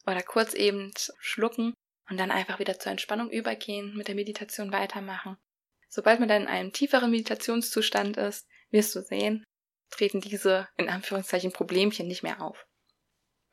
oder 0.06 0.22
kurz 0.22 0.54
eben 0.54 0.92
schlucken 1.18 1.74
und 2.08 2.18
dann 2.18 2.30
einfach 2.30 2.58
wieder 2.58 2.78
zur 2.78 2.92
Entspannung 2.92 3.30
übergehen, 3.30 3.96
mit 3.96 4.08
der 4.08 4.14
Meditation 4.14 4.72
weitermachen. 4.72 5.36
Sobald 5.88 6.20
man 6.20 6.28
dann 6.28 6.42
in 6.42 6.48
einem 6.48 6.72
tieferen 6.72 7.10
Meditationszustand 7.10 8.16
ist, 8.16 8.46
wirst 8.70 8.94
du 8.94 9.02
sehen, 9.02 9.44
treten 9.90 10.20
diese 10.20 10.68
in 10.76 10.88
Anführungszeichen 10.88 11.52
Problemchen 11.52 12.06
nicht 12.06 12.22
mehr 12.22 12.42
auf. 12.42 12.66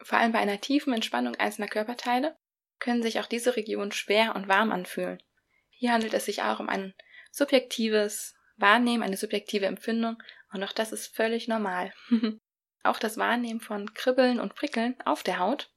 Vor 0.02 0.18
allem 0.18 0.34
bei 0.34 0.40
einer 0.40 0.60
tiefen 0.60 0.94
Entspannung 0.94 1.36
einzelner 1.36 1.68
Körperteile 1.68 2.38
können 2.80 3.02
sich 3.02 3.20
auch 3.20 3.26
diese 3.26 3.56
Regionen 3.56 3.92
schwer 3.92 4.36
und 4.36 4.48
warm 4.48 4.72
anfühlen. 4.72 5.22
Hier 5.70 5.94
handelt 5.94 6.14
es 6.14 6.26
sich 6.26 6.42
auch 6.44 6.60
um 6.60 6.70
ein 6.70 6.94
subjektives 7.36 8.34
Wahrnehmen, 8.56 9.04
eine 9.04 9.18
subjektive 9.18 9.65
Empfindung 9.65 10.22
und 10.54 10.63
auch 10.63 10.72
das 10.72 10.94
ist 10.94 11.13
völlig 11.13 11.48
normal. 11.50 11.94
auch 12.84 12.98
das 12.98 13.18
Wahrnehmen 13.18 13.60
von 13.60 13.94
Kribbeln 13.94 14.39
und 14.39 14.56
Prickeln 14.56 14.96
auf 15.04 15.22
der 15.22 15.39
Haut 15.39 15.70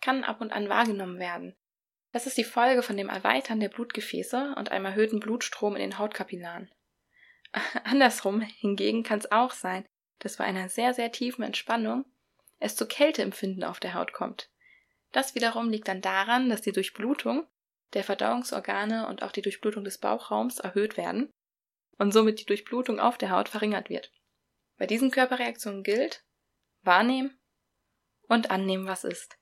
kann 0.00 0.24
ab 0.24 0.40
und 0.40 0.52
an 0.52 0.68
wahrgenommen 0.68 1.20
werden. 1.20 1.54
Das 2.10 2.26
ist 2.26 2.36
die 2.36 2.44
Folge 2.44 2.82
von 2.82 2.96
dem 2.96 3.08
Erweitern 3.08 3.60
der 3.60 3.68
Blutgefäße 3.68 4.54
und 4.56 4.72
einem 4.72 4.86
erhöhten 4.86 5.20
Blutstrom 5.20 5.76
in 5.76 5.82
den 5.82 5.98
Hautkapillaren. 5.98 6.68
Andersrum 7.84 8.40
hingegen 8.40 9.04
kann 9.04 9.20
es 9.20 9.30
auch 9.30 9.52
sein, 9.52 9.86
dass 10.18 10.38
bei 10.38 10.44
einer 10.44 10.68
sehr, 10.68 10.94
sehr 10.94 11.12
tiefen 11.12 11.44
Entspannung 11.44 12.04
es 12.58 12.74
zu 12.74 12.86
Kälteempfinden 12.86 13.62
auf 13.62 13.78
der 13.78 13.94
Haut 13.94 14.12
kommt. 14.12 14.50
Das 15.12 15.36
wiederum 15.36 15.70
liegt 15.70 15.86
dann 15.86 16.00
daran, 16.00 16.48
dass 16.48 16.60
die 16.60 16.72
Durchblutung 16.72 17.46
der 17.94 18.04
Verdauungsorgane 18.04 19.06
und 19.06 19.22
auch 19.22 19.32
die 19.32 19.42
Durchblutung 19.42 19.84
des 19.84 19.98
Bauchraums 19.98 20.58
erhöht 20.58 20.96
werden 20.96 21.30
und 21.98 22.12
somit 22.12 22.40
die 22.40 22.46
Durchblutung 22.46 23.00
auf 23.00 23.18
der 23.18 23.30
Haut 23.30 23.48
verringert 23.48 23.88
wird. 23.88 24.12
Bei 24.78 24.86
diesen 24.86 25.10
Körperreaktionen 25.10 25.82
gilt 25.82 26.24
wahrnehmen 26.82 27.38
und 28.28 28.50
annehmen, 28.50 28.86
was 28.86 29.04
ist. 29.04 29.36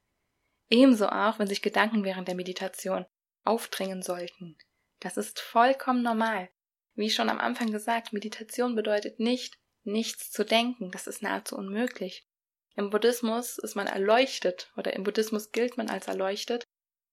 Ebenso 0.68 1.08
auch, 1.08 1.38
wenn 1.38 1.46
sich 1.46 1.62
Gedanken 1.62 2.04
während 2.04 2.28
der 2.28 2.34
Meditation 2.34 3.06
aufdrängen 3.44 4.02
sollten. 4.02 4.58
Das 5.00 5.16
ist 5.16 5.40
vollkommen 5.40 6.02
normal. 6.02 6.50
Wie 6.94 7.10
schon 7.10 7.30
am 7.30 7.38
Anfang 7.38 7.72
gesagt, 7.72 8.12
Meditation 8.12 8.74
bedeutet 8.74 9.18
nicht, 9.18 9.58
nichts 9.84 10.30
zu 10.30 10.44
denken. 10.44 10.90
Das 10.90 11.06
ist 11.06 11.22
nahezu 11.22 11.56
unmöglich. 11.56 12.28
Im 12.76 12.90
Buddhismus 12.90 13.58
ist 13.58 13.74
man 13.74 13.86
erleuchtet 13.86 14.72
oder 14.76 14.92
im 14.92 15.02
Buddhismus 15.02 15.50
gilt 15.52 15.76
man 15.76 15.88
als 15.88 16.06
erleuchtet, 16.06 16.64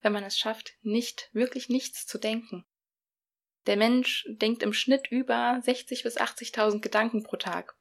wenn 0.02 0.14
man 0.14 0.24
es 0.24 0.38
schafft, 0.38 0.74
nicht, 0.82 1.30
wirklich 1.34 1.70
nichts 1.70 2.06
zu 2.06 2.18
denken. 2.18 2.66
Der 3.66 3.78
Mensch 3.78 4.26
denkt 4.30 4.64
im 4.64 4.74
Schnitt 4.74 5.08
über 5.12 5.60
60 5.62 6.04
bis 6.04 6.18
80.000 6.18 6.80
Gedanken 6.80 7.24
pro 7.24 7.36
Tag. 7.36 7.76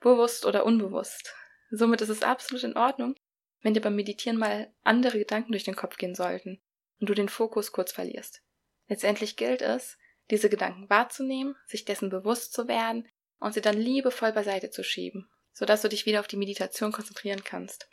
Bewusst 0.00 0.44
oder 0.44 0.66
unbewusst. 0.66 1.34
Somit 1.70 2.00
ist 2.00 2.08
es 2.08 2.22
absolut 2.22 2.64
in 2.64 2.76
Ordnung, 2.76 3.14
wenn 3.62 3.74
dir 3.74 3.80
beim 3.80 3.96
Meditieren 3.96 4.38
mal 4.38 4.72
andere 4.82 5.18
Gedanken 5.18 5.52
durch 5.52 5.64
den 5.64 5.76
Kopf 5.76 5.96
gehen 5.96 6.14
sollten 6.14 6.60
und 6.98 7.08
du 7.08 7.14
den 7.14 7.28
Fokus 7.28 7.72
kurz 7.72 7.92
verlierst. 7.92 8.42
Letztendlich 8.88 9.36
gilt 9.36 9.62
es, 9.62 9.96
diese 10.30 10.50
Gedanken 10.50 10.88
wahrzunehmen, 10.90 11.56
sich 11.66 11.84
dessen 11.84 12.10
bewusst 12.10 12.52
zu 12.52 12.68
werden 12.68 13.08
und 13.38 13.54
sie 13.54 13.60
dann 13.60 13.76
liebevoll 13.76 14.32
beiseite 14.32 14.70
zu 14.70 14.84
schieben, 14.84 15.30
sodass 15.52 15.82
du 15.82 15.88
dich 15.88 16.06
wieder 16.06 16.20
auf 16.20 16.26
die 16.26 16.36
Meditation 16.36 16.92
konzentrieren 16.92 17.44
kannst. 17.44 17.88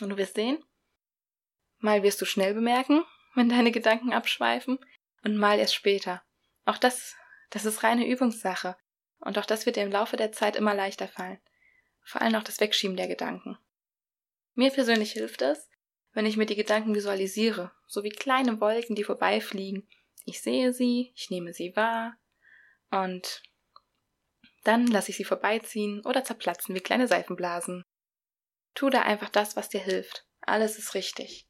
Und 0.00 0.10
du 0.10 0.16
wirst 0.16 0.34
sehen, 0.34 0.62
mal 1.82 2.02
wirst 2.02 2.20
du 2.20 2.24
schnell 2.24 2.54
bemerken, 2.54 3.04
wenn 3.34 3.48
deine 3.48 3.72
Gedanken 3.72 4.12
abschweifen, 4.12 4.78
und 5.24 5.36
mal 5.36 5.58
erst 5.58 5.74
später. 5.74 6.22
Auch 6.64 6.78
das, 6.78 7.14
das 7.50 7.64
ist 7.64 7.82
reine 7.84 8.06
Übungssache. 8.06 8.76
Und 9.20 9.38
auch 9.38 9.46
das 9.46 9.66
wird 9.66 9.76
dir 9.76 9.84
im 9.84 9.92
Laufe 9.92 10.16
der 10.16 10.32
Zeit 10.32 10.56
immer 10.56 10.74
leichter 10.74 11.06
fallen. 11.06 11.40
Vor 12.02 12.22
allem 12.22 12.34
auch 12.34 12.42
das 12.42 12.58
Wegschieben 12.58 12.96
der 12.96 13.06
Gedanken. 13.06 13.56
Mir 14.54 14.70
persönlich 14.70 15.12
hilft 15.12 15.42
es, 15.42 15.68
wenn 16.12 16.26
ich 16.26 16.36
mir 16.36 16.46
die 16.46 16.56
Gedanken 16.56 16.94
visualisiere, 16.94 17.70
so 17.86 18.02
wie 18.02 18.10
kleine 18.10 18.60
Wolken, 18.60 18.96
die 18.96 19.04
vorbeifliegen 19.04 19.86
ich 20.24 20.40
sehe 20.40 20.72
sie, 20.72 21.12
ich 21.16 21.30
nehme 21.30 21.52
sie 21.52 21.74
wahr 21.76 22.16
und 22.90 23.42
dann 24.64 24.86
lasse 24.86 25.10
ich 25.10 25.16
sie 25.16 25.24
vorbeiziehen 25.24 26.04
oder 26.04 26.22
zerplatzen 26.22 26.74
wie 26.74 26.80
kleine 26.80 27.08
Seifenblasen. 27.08 27.84
Tu 28.74 28.90
da 28.90 29.02
einfach 29.02 29.28
das, 29.28 29.56
was 29.56 29.68
dir 29.68 29.80
hilft. 29.80 30.24
Alles 30.40 30.78
ist 30.78 30.94
richtig. 30.94 31.48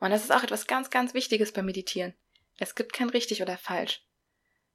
Und 0.00 0.10
das 0.10 0.24
ist 0.24 0.32
auch 0.32 0.42
etwas 0.42 0.66
ganz, 0.66 0.90
ganz 0.90 1.14
Wichtiges 1.14 1.52
beim 1.52 1.66
Meditieren. 1.66 2.14
Es 2.58 2.74
gibt 2.74 2.92
kein 2.92 3.10
richtig 3.10 3.42
oder 3.42 3.58
falsch. 3.58 4.02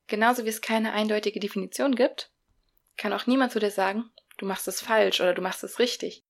Genauso 0.08 0.46
wie 0.46 0.50
es 0.50 0.62
keine 0.62 0.94
eindeutige 0.94 1.40
Definition 1.40 1.96
gibt, 1.96 2.32
kann 2.98 3.14
auch 3.14 3.28
niemand 3.28 3.52
zu 3.52 3.60
dir 3.60 3.72
sagen, 3.72 4.10
du 4.38 4.46
machst 4.46 4.68
es 4.68 4.82
falsch 4.82 5.22
oder 5.22 5.34
du 5.34 5.42
machst 5.42 5.64
es 5.64 5.80
richtig. 5.80 6.26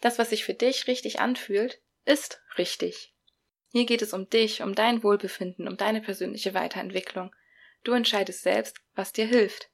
Das, 0.00 0.18
was 0.18 0.30
sich 0.30 0.44
für 0.44 0.54
dich 0.54 0.86
richtig 0.86 1.20
anfühlt, 1.20 1.80
ist 2.04 2.42
richtig. 2.58 3.14
Hier 3.70 3.86
geht 3.86 4.02
es 4.02 4.12
um 4.12 4.28
dich, 4.28 4.62
um 4.62 4.74
dein 4.74 5.02
Wohlbefinden, 5.02 5.66
um 5.66 5.76
deine 5.76 6.02
persönliche 6.02 6.54
Weiterentwicklung. 6.54 7.34
Du 7.84 7.92
entscheidest 7.92 8.42
selbst, 8.42 8.76
was 8.94 9.12
dir 9.12 9.26
hilft. 9.26 9.70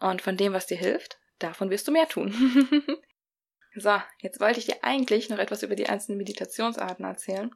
Und 0.00 0.22
von 0.22 0.36
dem, 0.36 0.52
was 0.52 0.66
dir 0.66 0.78
hilft, 0.78 1.18
davon 1.38 1.70
wirst 1.70 1.86
du 1.86 1.92
mehr 1.92 2.08
tun. 2.08 2.32
so, 3.76 4.00
jetzt 4.20 4.40
wollte 4.40 4.58
ich 4.58 4.66
dir 4.66 4.82
eigentlich 4.82 5.28
noch 5.28 5.38
etwas 5.38 5.62
über 5.62 5.76
die 5.76 5.88
einzelnen 5.88 6.18
Meditationsarten 6.18 7.04
erzählen. 7.04 7.54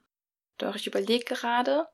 Doch 0.59 0.75
ich 0.75 0.87
überlege 0.87 1.25
gerade, 1.25 1.87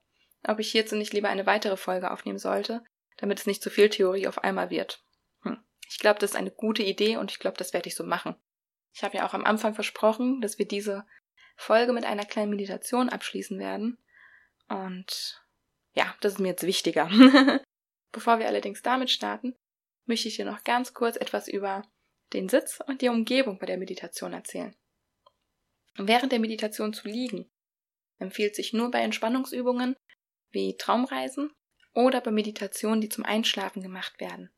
ob 0.46 0.58
ich 0.58 0.70
hierzu 0.70 0.96
nicht 0.96 1.12
lieber 1.12 1.28
eine 1.28 1.46
weitere 1.46 1.76
Folge 1.76 2.10
aufnehmen 2.10 2.38
sollte, 2.38 2.82
damit 3.16 3.40
es 3.40 3.46
nicht 3.46 3.62
zu 3.62 3.70
viel 3.70 3.88
Theorie 3.88 4.26
auf 4.26 4.42
einmal 4.42 4.70
wird. 4.70 5.04
Hm. 5.42 5.62
Ich 5.88 5.98
glaube, 5.98 6.18
das 6.18 6.30
ist 6.30 6.36
eine 6.36 6.50
gute 6.50 6.82
Idee 6.82 7.16
und 7.16 7.30
ich 7.30 7.38
glaube, 7.38 7.56
das 7.56 7.72
werde 7.72 7.88
ich 7.88 7.94
so 7.94 8.04
machen. 8.04 8.34
Ich 8.92 9.02
habe 9.02 9.16
ja 9.16 9.26
auch 9.26 9.34
am 9.34 9.44
Anfang 9.44 9.74
versprochen, 9.74 10.40
dass 10.40 10.58
wir 10.58 10.66
diese 10.66 11.06
Folge 11.56 11.92
mit 11.92 12.04
einer 12.04 12.24
kleinen 12.24 12.50
Meditation 12.50 13.08
abschließen 13.08 13.58
werden. 13.58 13.98
Und 14.68 15.42
ja, 15.94 16.14
das 16.20 16.34
ist 16.34 16.38
mir 16.38 16.48
jetzt 16.48 16.66
wichtiger. 16.66 17.08
Bevor 18.12 18.38
wir 18.38 18.46
allerdings 18.46 18.82
damit 18.82 19.10
starten, 19.10 19.56
möchte 20.06 20.28
ich 20.28 20.36
dir 20.36 20.44
noch 20.44 20.62
ganz 20.64 20.94
kurz 20.94 21.16
etwas 21.16 21.48
über 21.48 21.82
den 22.32 22.48
Sitz 22.48 22.80
und 22.86 23.02
die 23.02 23.08
Umgebung 23.08 23.58
bei 23.58 23.66
der 23.66 23.78
Meditation 23.78 24.32
erzählen. 24.32 24.74
Während 25.96 26.32
der 26.32 26.40
Meditation 26.40 26.92
zu 26.92 27.08
liegen 27.08 27.50
empfiehlt 28.18 28.54
sich 28.54 28.72
nur 28.72 28.90
bei 28.90 29.00
Entspannungsübungen 29.00 29.96
wie 30.50 30.76
Traumreisen 30.76 31.52
oder 31.92 32.20
bei 32.20 32.30
Meditationen, 32.30 33.00
die 33.00 33.08
zum 33.08 33.24
Einschlafen 33.24 33.82
gemacht 33.82 34.20
werden. 34.20 34.50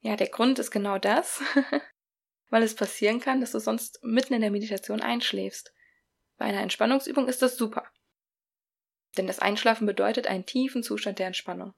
Ja, 0.00 0.16
der 0.16 0.28
Grund 0.28 0.58
ist 0.58 0.70
genau 0.70 0.98
das, 0.98 1.42
weil 2.50 2.62
es 2.62 2.74
passieren 2.74 3.20
kann, 3.20 3.40
dass 3.40 3.52
du 3.52 3.58
sonst 3.58 4.02
mitten 4.02 4.34
in 4.34 4.40
der 4.40 4.50
Meditation 4.50 5.00
einschläfst. 5.00 5.74
Bei 6.38 6.46
einer 6.46 6.62
Entspannungsübung 6.62 7.28
ist 7.28 7.42
das 7.42 7.56
super. 7.56 7.90
Denn 9.16 9.26
das 9.26 9.40
Einschlafen 9.40 9.86
bedeutet 9.86 10.26
einen 10.26 10.46
tiefen 10.46 10.82
Zustand 10.82 11.18
der 11.18 11.26
Entspannung. 11.26 11.74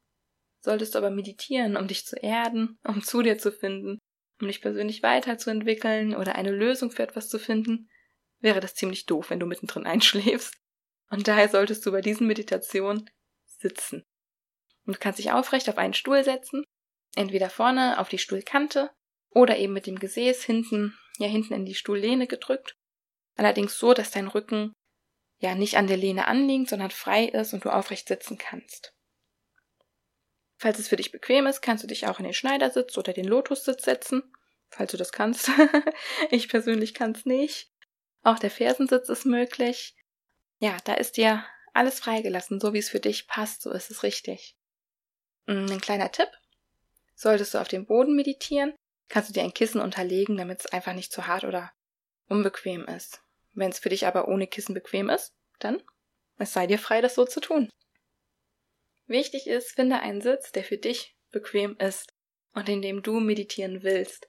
Solltest 0.61 0.95
du 0.95 0.99
aber 0.99 1.11
meditieren, 1.11 1.77
um 1.77 1.89
dich 1.89 2.07
zu 2.07 2.17
erden, 2.17 2.79
um 2.85 3.03
zu 3.03 3.23
dir 3.23 3.39
zu 3.39 3.51
finden, 3.51 3.99
um 4.41 4.47
dich 4.47 4.61
persönlich 4.61 5.03
weiterzuentwickeln 5.03 6.15
oder 6.15 6.37
eine 6.37 6.53
Lösung 6.53 6.91
für 6.91 7.03
etwas 7.03 7.29
zu 7.29 7.39
finden, 7.39 7.89
wäre 8.43 8.61
das 8.61 8.75
ziemlich 8.75 9.07
doof, 9.07 9.31
wenn 9.31 9.41
du 9.41 9.47
mittendrin 9.47 9.87
einschläfst. 9.87 10.55
Und 11.11 11.29
daher 11.29 11.49
solltest 11.49 11.85
du 11.87 11.93
bei 11.93 12.01
diesen 12.01 12.27
Meditationen 12.27 13.11
sitzen. 13.45 14.05
Und 14.85 14.97
du 14.97 14.99
kannst 14.99 15.19
dich 15.19 15.31
aufrecht 15.31 15.69
auf 15.69 15.79
einen 15.79 15.95
Stuhl 15.95 16.25
setzen, 16.25 16.65
entweder 17.15 17.51
vorne 17.51 17.99
auf 17.99 18.09
die 18.09 18.19
Stuhlkante 18.19 18.91
oder 19.31 19.57
eben 19.59 19.73
mit 19.73 19.87
dem 19.87 19.99
Gesäß 19.99 20.43
hinten, 20.43 20.99
ja 21.19 21.29
hinten 21.29 21.55
in 21.55 21.65
die 21.65 21.75
Stuhllehne 21.75 22.27
gedrückt. 22.27 22.75
Allerdings 23.37 23.79
so, 23.79 23.95
dass 23.95 24.11
dein 24.11 24.29
Rücken 24.29 24.73
ja 25.39 25.55
nicht 25.55 25.77
an 25.77 25.87
der 25.87 25.97
Lehne 25.97 26.27
anliegt, 26.27 26.71
sondern 26.71 26.91
frei 26.91 27.27
ist 27.27 27.53
und 27.53 27.65
du 27.65 27.71
aufrecht 27.71 28.09
sitzen 28.09 28.39
kannst. 28.39 28.95
Falls 30.57 30.79
es 30.79 30.89
für 30.89 30.97
dich 30.97 31.11
bequem 31.11 31.47
ist, 31.47 31.61
kannst 31.61 31.83
du 31.83 31.89
dich 31.89 32.07
auch 32.07 32.19
in 32.19 32.25
den 32.25 32.35
Schneidersitz 32.35 32.97
oder 32.97 33.13
den 33.13 33.25
Lotussitz 33.25 33.85
setzen, 33.85 34.23
falls 34.71 34.93
du 34.93 34.97
das 34.97 35.13
kannst. 35.13 35.51
ich 36.31 36.49
persönlich 36.49 36.95
kann 36.95 37.13
es 37.13 37.27
nicht. 37.27 37.72
Auch 38.23 38.39
der 38.39 38.51
Fersensitz 38.51 39.09
ist 39.09 39.27
möglich. 39.27 39.95
Ja, 40.59 40.77
da 40.85 40.95
ist 40.95 41.17
dir 41.17 41.45
alles 41.73 42.01
freigelassen, 42.01 42.61
so 42.61 42.73
wie 42.73 42.79
es 42.79 42.91
für 42.91 43.01
dich 43.01 43.27
passt, 43.27 43.63
so 43.63 43.71
ist 43.71 43.91
es 43.91 44.03
richtig. 44.03 44.57
Ein 45.47 45.81
kleiner 45.81 46.13
Tipp. 46.13 46.29
Solltest 47.15 47.55
du 47.55 47.59
auf 47.59 47.69
dem 47.69 47.87
Boden 47.87 48.15
meditieren, 48.15 48.75
kannst 49.09 49.31
du 49.31 49.33
dir 49.33 49.43
ein 49.43 49.55
Kissen 49.55 49.81
unterlegen, 49.81 50.37
damit 50.37 50.61
es 50.61 50.67
einfach 50.67 50.95
nicht 50.95 51.13
zu 51.13 51.27
hart 51.27 51.45
oder 51.45 51.73
unbequem 52.29 52.85
ist. 52.87 53.23
Wenn 53.55 53.71
es 53.71 53.81
für 53.81 53.89
dich 53.89 54.07
aber 54.07 54.29
ohne 54.29 54.47
Kissen 54.47 54.75
bequem 54.75 55.11
ist, 55.11 55.33
dann 55.59 55.83
es 56.39 56.53
sei 56.53 56.67
dir 56.67 56.79
frei, 56.79 57.01
das 57.01 57.15
so 57.15 57.25
zu 57.25 57.41
tun. 57.41 57.69
Wichtig 59.07 59.47
ist, 59.47 59.73
finde 59.73 60.01
einen 60.01 60.23
Sitz, 60.23 60.53
der 60.53 60.65
für 60.65 60.79
dich 60.79 61.17
bequem 61.31 61.77
ist 61.79 62.13
und 62.55 62.69
in 62.69 62.83
dem 62.83 63.03
du 63.03 63.21
meditieren 63.21 63.83
willst. 63.83 64.29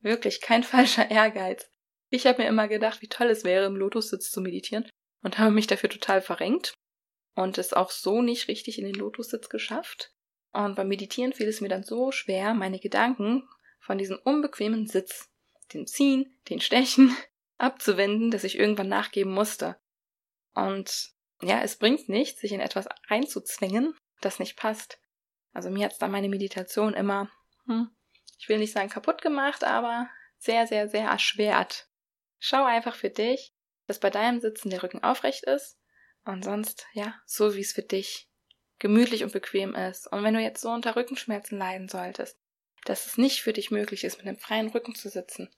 Wirklich 0.00 0.40
kein 0.40 0.62
falscher 0.64 1.10
Ehrgeiz. 1.10 1.68
Ich 2.10 2.26
habe 2.26 2.42
mir 2.42 2.48
immer 2.48 2.68
gedacht, 2.68 3.02
wie 3.02 3.08
toll 3.08 3.28
es 3.28 3.44
wäre, 3.44 3.66
im 3.66 3.76
Lotussitz 3.76 4.30
zu 4.30 4.40
meditieren 4.40 4.88
und 5.22 5.38
habe 5.38 5.50
mich 5.50 5.66
dafür 5.66 5.90
total 5.90 6.20
verrenkt 6.20 6.74
und 7.34 7.58
es 7.58 7.72
auch 7.72 7.90
so 7.90 8.22
nicht 8.22 8.48
richtig 8.48 8.78
in 8.78 8.84
den 8.84 8.94
Lotussitz 8.94 9.48
geschafft. 9.48 10.12
Und 10.52 10.76
beim 10.76 10.88
Meditieren 10.88 11.32
fiel 11.32 11.48
es 11.48 11.60
mir 11.60 11.68
dann 11.68 11.82
so 11.82 12.12
schwer, 12.12 12.54
meine 12.54 12.78
Gedanken 12.78 13.46
von 13.80 13.98
diesem 13.98 14.18
unbequemen 14.24 14.86
Sitz, 14.86 15.28
dem 15.74 15.86
Ziehen, 15.86 16.38
den 16.48 16.60
Stechen, 16.60 17.14
abzuwenden, 17.58 18.30
das 18.30 18.44
ich 18.44 18.58
irgendwann 18.58 18.88
nachgeben 18.88 19.32
musste. 19.32 19.76
Und 20.54 21.10
ja, 21.42 21.60
es 21.62 21.76
bringt 21.76 22.08
nichts, 22.08 22.40
sich 22.40 22.52
in 22.52 22.60
etwas 22.60 22.86
einzuzwingen, 23.08 23.94
das 24.20 24.38
nicht 24.38 24.56
passt. 24.56 24.98
Also 25.52 25.70
mir 25.70 25.86
hat's 25.86 25.98
da 25.98 26.08
meine 26.08 26.28
Meditation 26.28 26.94
immer, 26.94 27.30
hm, 27.66 27.90
ich 28.38 28.48
will 28.48 28.58
nicht 28.58 28.72
sagen 28.72 28.88
kaputt 28.88 29.22
gemacht, 29.22 29.64
aber 29.64 30.08
sehr, 30.38 30.66
sehr, 30.66 30.88
sehr 30.88 31.08
erschwert. 31.08 31.88
Schau 32.38 32.64
einfach 32.64 32.94
für 32.94 33.10
dich, 33.10 33.54
dass 33.86 34.00
bei 34.00 34.10
deinem 34.10 34.40
Sitzen 34.40 34.70
der 34.70 34.82
Rücken 34.82 35.02
aufrecht 35.02 35.44
ist 35.44 35.78
und 36.24 36.44
sonst, 36.44 36.86
ja, 36.92 37.14
so 37.24 37.54
wie 37.54 37.60
es 37.60 37.72
für 37.72 37.82
dich 37.82 38.28
gemütlich 38.78 39.24
und 39.24 39.32
bequem 39.32 39.74
ist. 39.74 40.06
Und 40.12 40.22
wenn 40.22 40.34
du 40.34 40.40
jetzt 40.40 40.60
so 40.60 40.70
unter 40.70 40.96
Rückenschmerzen 40.96 41.58
leiden 41.58 41.88
solltest, 41.88 42.38
dass 42.84 43.06
es 43.06 43.18
nicht 43.18 43.42
für 43.42 43.52
dich 43.52 43.70
möglich 43.70 44.04
ist, 44.04 44.18
mit 44.18 44.26
einem 44.26 44.38
freien 44.38 44.68
Rücken 44.68 44.94
zu 44.94 45.08
sitzen, 45.08 45.50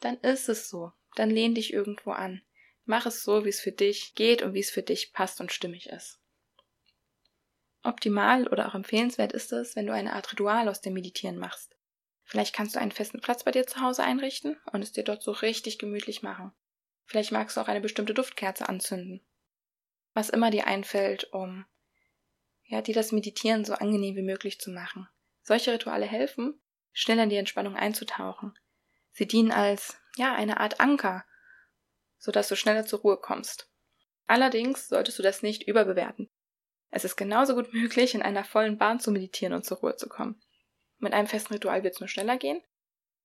dann 0.00 0.18
ist 0.18 0.48
es 0.48 0.68
so. 0.68 0.92
Dann 1.14 1.30
lehn 1.30 1.54
dich 1.54 1.72
irgendwo 1.72 2.10
an. 2.10 2.42
Mach 2.84 3.06
es 3.06 3.22
so, 3.22 3.44
wie 3.44 3.48
es 3.48 3.60
für 3.60 3.72
dich 3.72 4.14
geht 4.14 4.42
und 4.42 4.54
wie 4.54 4.60
es 4.60 4.70
für 4.70 4.82
dich 4.82 5.12
passt 5.12 5.40
und 5.40 5.52
stimmig 5.52 5.88
ist. 5.88 6.20
Optimal 7.82 8.48
oder 8.48 8.68
auch 8.68 8.74
empfehlenswert 8.74 9.32
ist 9.32 9.52
es, 9.52 9.76
wenn 9.76 9.86
du 9.86 9.92
eine 9.92 10.12
Art 10.12 10.32
Ritual 10.32 10.68
aus 10.68 10.80
dem 10.80 10.94
Meditieren 10.94 11.38
machst. 11.38 11.77
Vielleicht 12.28 12.54
kannst 12.54 12.76
du 12.76 12.78
einen 12.78 12.92
festen 12.92 13.20
Platz 13.20 13.42
bei 13.42 13.52
dir 13.52 13.66
zu 13.66 13.80
Hause 13.80 14.04
einrichten 14.04 14.60
und 14.70 14.82
es 14.82 14.92
dir 14.92 15.02
dort 15.02 15.22
so 15.22 15.32
richtig 15.32 15.78
gemütlich 15.78 16.22
machen. 16.22 16.52
Vielleicht 17.06 17.32
magst 17.32 17.56
du 17.56 17.62
auch 17.62 17.68
eine 17.68 17.80
bestimmte 17.80 18.12
Duftkerze 18.12 18.68
anzünden. 18.68 19.24
Was 20.12 20.28
immer 20.28 20.50
dir 20.50 20.66
einfällt, 20.66 21.32
um 21.32 21.64
ja, 22.64 22.82
dir 22.82 22.94
das 22.94 23.12
Meditieren 23.12 23.64
so 23.64 23.72
angenehm 23.72 24.14
wie 24.14 24.22
möglich 24.22 24.60
zu 24.60 24.70
machen. 24.70 25.08
Solche 25.42 25.72
Rituale 25.72 26.04
helfen, 26.04 26.60
schnell 26.92 27.18
in 27.18 27.30
die 27.30 27.36
Entspannung 27.36 27.76
einzutauchen. 27.76 28.52
Sie 29.12 29.26
dienen 29.26 29.50
als, 29.50 29.98
ja, 30.16 30.34
eine 30.34 30.60
Art 30.60 30.80
Anker, 30.80 31.24
sodass 32.18 32.48
du 32.48 32.56
schneller 32.56 32.84
zur 32.84 33.00
Ruhe 33.00 33.16
kommst. 33.16 33.70
Allerdings 34.26 34.88
solltest 34.88 35.18
du 35.18 35.22
das 35.22 35.42
nicht 35.42 35.66
überbewerten. 35.66 36.28
Es 36.90 37.06
ist 37.06 37.16
genauso 37.16 37.54
gut 37.54 37.72
möglich, 37.72 38.14
in 38.14 38.20
einer 38.20 38.44
vollen 38.44 38.76
Bahn 38.76 39.00
zu 39.00 39.10
meditieren 39.12 39.54
und 39.54 39.64
zur 39.64 39.78
Ruhe 39.78 39.96
zu 39.96 40.10
kommen. 40.10 40.38
Mit 40.98 41.12
einem 41.12 41.26
festen 41.26 41.54
Ritual 41.54 41.82
wird 41.82 41.94
es 41.94 42.00
nur 42.00 42.08
schneller 42.08 42.36
gehen, 42.36 42.62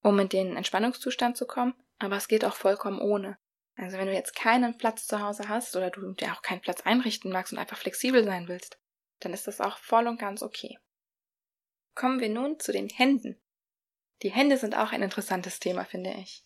um 0.01 0.19
in 0.19 0.29
den 0.29 0.55
Entspannungszustand 0.55 1.37
zu 1.37 1.45
kommen, 1.47 1.73
aber 1.99 2.17
es 2.17 2.27
geht 2.27 2.45
auch 2.45 2.55
vollkommen 2.55 2.99
ohne. 2.99 3.37
Also 3.75 3.97
wenn 3.97 4.07
du 4.07 4.13
jetzt 4.13 4.35
keinen 4.35 4.77
Platz 4.77 5.07
zu 5.07 5.21
Hause 5.21 5.49
hast 5.49 5.75
oder 5.75 5.89
du 5.89 6.13
dir 6.13 6.33
auch 6.33 6.41
keinen 6.41 6.61
Platz 6.61 6.81
einrichten 6.81 7.31
magst 7.31 7.53
und 7.53 7.59
einfach 7.59 7.77
flexibel 7.77 8.23
sein 8.23 8.47
willst, 8.47 8.77
dann 9.19 9.33
ist 9.33 9.47
das 9.47 9.61
auch 9.61 9.77
voll 9.77 10.07
und 10.07 10.19
ganz 10.19 10.43
okay. 10.43 10.77
Kommen 11.95 12.19
wir 12.19 12.29
nun 12.29 12.59
zu 12.59 12.71
den 12.71 12.89
Händen. 12.89 13.39
Die 14.21 14.31
Hände 14.31 14.57
sind 14.57 14.75
auch 14.75 14.91
ein 14.91 15.01
interessantes 15.01 15.59
Thema, 15.59 15.85
finde 15.85 16.13
ich. 16.13 16.45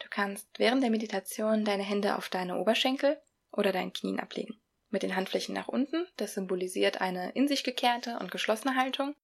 Du 0.00 0.08
kannst 0.08 0.48
während 0.58 0.82
der 0.82 0.90
Meditation 0.90 1.64
deine 1.64 1.82
Hände 1.82 2.16
auf 2.16 2.28
deine 2.28 2.58
Oberschenkel 2.58 3.20
oder 3.50 3.72
deinen 3.72 3.92
Knien 3.92 4.20
ablegen. 4.20 4.60
Mit 4.88 5.02
den 5.02 5.16
Handflächen 5.16 5.54
nach 5.54 5.68
unten, 5.68 6.06
das 6.16 6.34
symbolisiert 6.34 7.00
eine 7.00 7.30
in 7.32 7.48
sich 7.48 7.64
gekehrte 7.64 8.18
und 8.18 8.30
geschlossene 8.30 8.76
Haltung, 8.76 9.14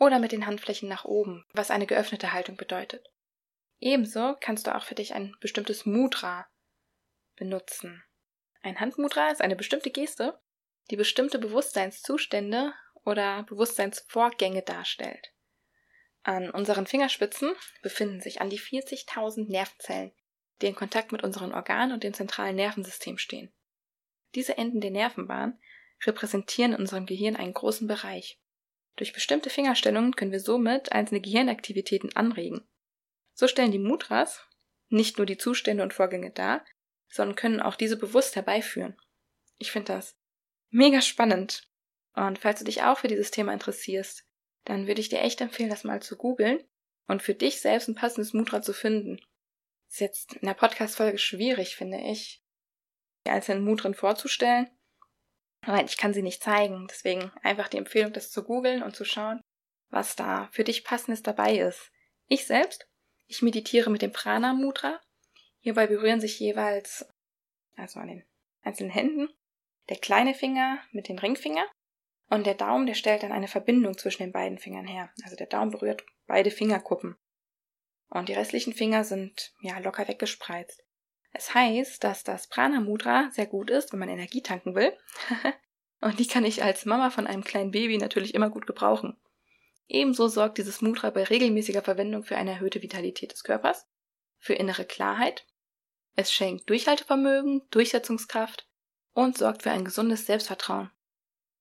oder 0.00 0.18
mit 0.18 0.32
den 0.32 0.46
Handflächen 0.46 0.88
nach 0.88 1.04
oben, 1.04 1.44
was 1.52 1.70
eine 1.70 1.86
geöffnete 1.86 2.32
Haltung 2.32 2.56
bedeutet. 2.56 3.06
Ebenso 3.78 4.34
kannst 4.40 4.66
du 4.66 4.74
auch 4.74 4.82
für 4.82 4.96
dich 4.96 5.14
ein 5.14 5.36
bestimmtes 5.40 5.86
Mudra 5.86 6.48
benutzen. 7.36 8.02
Ein 8.62 8.80
Handmudra 8.80 9.30
ist 9.30 9.42
eine 9.42 9.56
bestimmte 9.56 9.90
Geste, 9.90 10.40
die 10.90 10.96
bestimmte 10.96 11.38
Bewusstseinszustände 11.38 12.74
oder 13.04 13.44
Bewusstseinsvorgänge 13.44 14.62
darstellt. 14.62 15.32
An 16.22 16.50
unseren 16.50 16.86
Fingerspitzen 16.86 17.52
befinden 17.82 18.20
sich 18.20 18.40
an 18.40 18.50
die 18.50 18.60
40.000 18.60 19.50
Nervenzellen, 19.50 20.12
die 20.60 20.66
in 20.66 20.74
Kontakt 20.74 21.12
mit 21.12 21.22
unseren 21.22 21.54
Organen 21.54 21.92
und 21.92 22.04
dem 22.04 22.14
zentralen 22.14 22.56
Nervensystem 22.56 23.18
stehen. 23.18 23.52
Diese 24.34 24.56
Enden 24.56 24.80
der 24.80 24.90
Nervenbahn 24.90 25.58
repräsentieren 26.04 26.72
in 26.72 26.80
unserem 26.80 27.06
Gehirn 27.06 27.36
einen 27.36 27.54
großen 27.54 27.86
Bereich. 27.86 28.38
Durch 29.00 29.14
bestimmte 29.14 29.48
Fingerstellungen 29.48 30.14
können 30.14 30.30
wir 30.30 30.40
somit 30.40 30.92
einzelne 30.92 31.22
Gehirnaktivitäten 31.22 32.14
anregen. 32.16 32.68
So 33.32 33.48
stellen 33.48 33.72
die 33.72 33.78
Mudras 33.78 34.46
nicht 34.90 35.16
nur 35.16 35.24
die 35.24 35.38
Zustände 35.38 35.82
und 35.82 35.94
Vorgänge 35.94 36.32
dar, 36.32 36.66
sondern 37.08 37.34
können 37.34 37.60
auch 37.62 37.76
diese 37.76 37.96
bewusst 37.96 38.36
herbeiführen. 38.36 39.00
Ich 39.56 39.72
finde 39.72 39.94
das 39.94 40.18
mega 40.68 41.00
spannend. 41.00 41.66
Und 42.14 42.40
falls 42.40 42.58
du 42.58 42.66
dich 42.66 42.82
auch 42.82 42.98
für 42.98 43.08
dieses 43.08 43.30
Thema 43.30 43.54
interessierst, 43.54 44.28
dann 44.66 44.86
würde 44.86 45.00
ich 45.00 45.08
dir 45.08 45.20
echt 45.20 45.40
empfehlen, 45.40 45.70
das 45.70 45.84
mal 45.84 46.02
zu 46.02 46.18
googeln 46.18 46.62
und 47.06 47.22
für 47.22 47.34
dich 47.34 47.62
selbst 47.62 47.88
ein 47.88 47.94
passendes 47.94 48.34
Mudra 48.34 48.60
zu 48.60 48.74
finden. 48.74 49.18
Ist 49.88 50.00
jetzt 50.00 50.34
in 50.34 50.46
der 50.46 50.52
Podcast-Folge 50.52 51.16
schwierig, 51.16 51.74
finde 51.74 52.02
ich, 52.02 52.44
die 53.24 53.30
einzelnen 53.30 53.64
Mudren 53.64 53.94
vorzustellen, 53.94 54.68
aber 55.62 55.84
ich 55.84 55.96
kann 55.96 56.14
sie 56.14 56.22
nicht 56.22 56.42
zeigen. 56.42 56.86
Deswegen 56.88 57.30
einfach 57.42 57.68
die 57.68 57.78
Empfehlung, 57.78 58.12
das 58.12 58.30
zu 58.30 58.44
googeln 58.44 58.82
und 58.82 58.96
zu 58.96 59.04
schauen, 59.04 59.40
was 59.90 60.16
da 60.16 60.48
für 60.52 60.64
dich 60.64 60.84
passendes 60.84 61.22
dabei 61.22 61.58
ist. 61.58 61.90
Ich 62.26 62.46
selbst, 62.46 62.88
ich 63.26 63.42
meditiere 63.42 63.90
mit 63.90 64.02
dem 64.02 64.12
Prana 64.12 64.54
Mudra. 64.54 65.00
Hierbei 65.60 65.86
berühren 65.86 66.20
sich 66.20 66.38
jeweils, 66.38 67.06
also 67.76 68.00
an 68.00 68.08
den 68.08 68.24
einzelnen 68.62 68.90
Händen, 68.90 69.28
der 69.88 69.98
kleine 69.98 70.34
Finger 70.34 70.80
mit 70.92 71.08
dem 71.08 71.18
Ringfinger 71.18 71.66
und 72.28 72.46
der 72.46 72.54
Daumen, 72.54 72.86
der 72.86 72.94
stellt 72.94 73.22
dann 73.22 73.32
eine 73.32 73.48
Verbindung 73.48 73.98
zwischen 73.98 74.22
den 74.22 74.32
beiden 74.32 74.58
Fingern 74.58 74.86
her. 74.86 75.12
Also 75.24 75.36
der 75.36 75.48
Daumen 75.48 75.72
berührt 75.72 76.04
beide 76.26 76.50
Fingerkuppen. 76.50 77.16
Und 78.08 78.28
die 78.28 78.34
restlichen 78.34 78.72
Finger 78.72 79.04
sind 79.04 79.52
ja 79.60 79.78
locker 79.78 80.06
weggespreizt. 80.08 80.82
Es 81.32 81.54
heißt, 81.54 82.02
dass 82.02 82.24
das 82.24 82.48
Prana 82.48 82.80
Mudra 82.80 83.30
sehr 83.32 83.46
gut 83.46 83.70
ist, 83.70 83.92
wenn 83.92 84.00
man 84.00 84.08
Energie 84.08 84.42
tanken 84.42 84.74
will. 84.74 84.96
und 86.00 86.18
die 86.18 86.26
kann 86.26 86.44
ich 86.44 86.62
als 86.62 86.86
Mama 86.86 87.10
von 87.10 87.26
einem 87.26 87.44
kleinen 87.44 87.70
Baby 87.70 87.98
natürlich 87.98 88.34
immer 88.34 88.50
gut 88.50 88.66
gebrauchen. 88.66 89.16
Ebenso 89.86 90.28
sorgt 90.28 90.58
dieses 90.58 90.82
Mudra 90.82 91.10
bei 91.10 91.24
regelmäßiger 91.24 91.82
Verwendung 91.82 92.22
für 92.22 92.36
eine 92.36 92.52
erhöhte 92.52 92.82
Vitalität 92.82 93.32
des 93.32 93.42
Körpers, 93.42 93.88
für 94.38 94.54
innere 94.54 94.84
Klarheit. 94.84 95.46
Es 96.14 96.32
schenkt 96.32 96.68
Durchhaltevermögen, 96.70 97.62
Durchsetzungskraft 97.70 98.68
und 99.12 99.36
sorgt 99.36 99.62
für 99.62 99.70
ein 99.70 99.84
gesundes 99.84 100.26
Selbstvertrauen. 100.26 100.90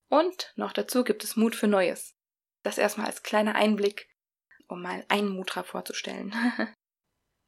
Und 0.09 0.53
noch 0.55 0.73
dazu 0.73 1.03
gibt 1.03 1.23
es 1.23 1.35
Mut 1.35 1.55
für 1.55 1.67
Neues. 1.67 2.15
Das 2.63 2.77
erstmal 2.77 3.07
als 3.07 3.23
kleiner 3.23 3.55
Einblick, 3.55 4.09
um 4.67 4.81
mal 4.81 5.05
einen 5.07 5.29
Mudra 5.29 5.63
vorzustellen. 5.63 6.33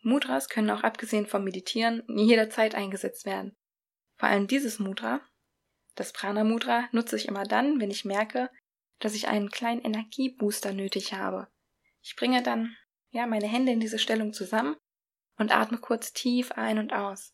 Mudras 0.01 0.49
können 0.49 0.69
auch 0.71 0.83
abgesehen 0.83 1.27
vom 1.27 1.43
Meditieren 1.43 2.03
jederzeit 2.07 2.75
eingesetzt 2.75 3.25
werden. 3.25 3.55
Vor 4.17 4.29
allem 4.29 4.47
dieses 4.47 4.79
Mudra, 4.79 5.21
das 5.95 6.13
Prana 6.13 6.43
Mudra, 6.43 6.87
nutze 6.91 7.15
ich 7.15 7.27
immer 7.27 7.43
dann, 7.43 7.79
wenn 7.79 7.91
ich 7.91 8.05
merke, 8.05 8.49
dass 8.99 9.15
ich 9.15 9.27
einen 9.27 9.49
kleinen 9.49 9.81
Energiebooster 9.81 10.73
nötig 10.73 11.13
habe. 11.13 11.47
Ich 12.01 12.15
bringe 12.15 12.41
dann, 12.41 12.75
ja, 13.09 13.27
meine 13.27 13.47
Hände 13.47 13.71
in 13.71 13.79
diese 13.79 13.99
Stellung 13.99 14.33
zusammen 14.33 14.75
und 15.37 15.51
atme 15.51 15.77
kurz 15.77 16.13
tief 16.13 16.51
ein 16.53 16.79
und 16.79 16.93
aus. 16.93 17.33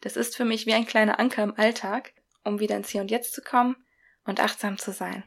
Das 0.00 0.16
ist 0.16 0.36
für 0.36 0.44
mich 0.44 0.66
wie 0.66 0.74
ein 0.74 0.86
kleiner 0.86 1.18
Anker 1.18 1.42
im 1.42 1.54
Alltag, 1.56 2.14
um 2.44 2.60
wieder 2.60 2.76
ins 2.76 2.90
Hier 2.90 3.00
und 3.00 3.10
Jetzt 3.10 3.32
zu 3.32 3.42
kommen 3.42 3.76
und 4.24 4.40
achtsam 4.40 4.78
zu 4.78 4.92
sein. 4.92 5.24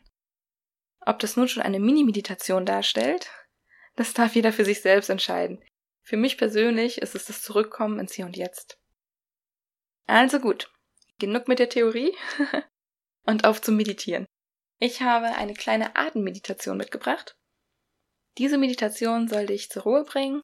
Ob 1.06 1.20
das 1.20 1.36
nun 1.36 1.48
schon 1.48 1.64
eine 1.64 1.80
Mini-Meditation 1.80 2.66
darstellt, 2.66 3.30
das 3.96 4.14
darf 4.14 4.36
jeder 4.36 4.54
für 4.54 4.66
sich 4.66 4.82
selbst 4.82 5.10
entscheiden. 5.10 5.64
Für 6.04 6.18
mich 6.18 6.38
persönlich 6.38 7.02
ist 7.02 7.16
es 7.16 7.26
das 7.26 7.42
Zurückkommen 7.42 8.00
ins 8.00 8.14
Hier 8.14 8.26
und 8.26 8.36
Jetzt. 8.36 8.78
Also 10.08 10.40
gut, 10.40 10.72
genug 11.20 11.48
mit 11.48 11.60
der 11.60 11.70
Theorie 11.70 12.16
und 13.24 13.46
auf 13.46 13.62
zum 13.62 13.76
Meditieren. 13.78 14.26
Ich 14.80 15.02
habe 15.02 15.28
eine 15.28 15.54
kleine 15.54 15.96
Atemmeditation 15.96 16.78
mitgebracht. 16.78 17.38
Diese 18.38 18.58
Meditation 18.58 19.28
soll 19.28 19.46
dich 19.46 19.70
zur 19.70 19.84
Ruhe 19.84 20.04
bringen 20.04 20.42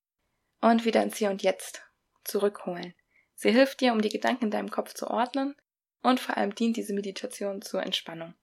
und 0.61 0.85
wieder 0.85 1.01
ins 1.01 1.17
Hier 1.17 1.31
und 1.31 1.41
Jetzt 1.41 1.83
zurückholen. 2.23 2.93
Sie 3.35 3.51
hilft 3.51 3.81
dir, 3.81 3.93
um 3.93 4.01
die 4.01 4.09
Gedanken 4.09 4.45
in 4.45 4.51
deinem 4.51 4.71
Kopf 4.71 4.93
zu 4.93 5.07
ordnen 5.07 5.55
und 6.01 6.19
vor 6.19 6.37
allem 6.37 6.53
dient 6.55 6.77
diese 6.77 6.93
Meditation 6.93 7.61
zur 7.61 7.83
Entspannung. 7.83 8.35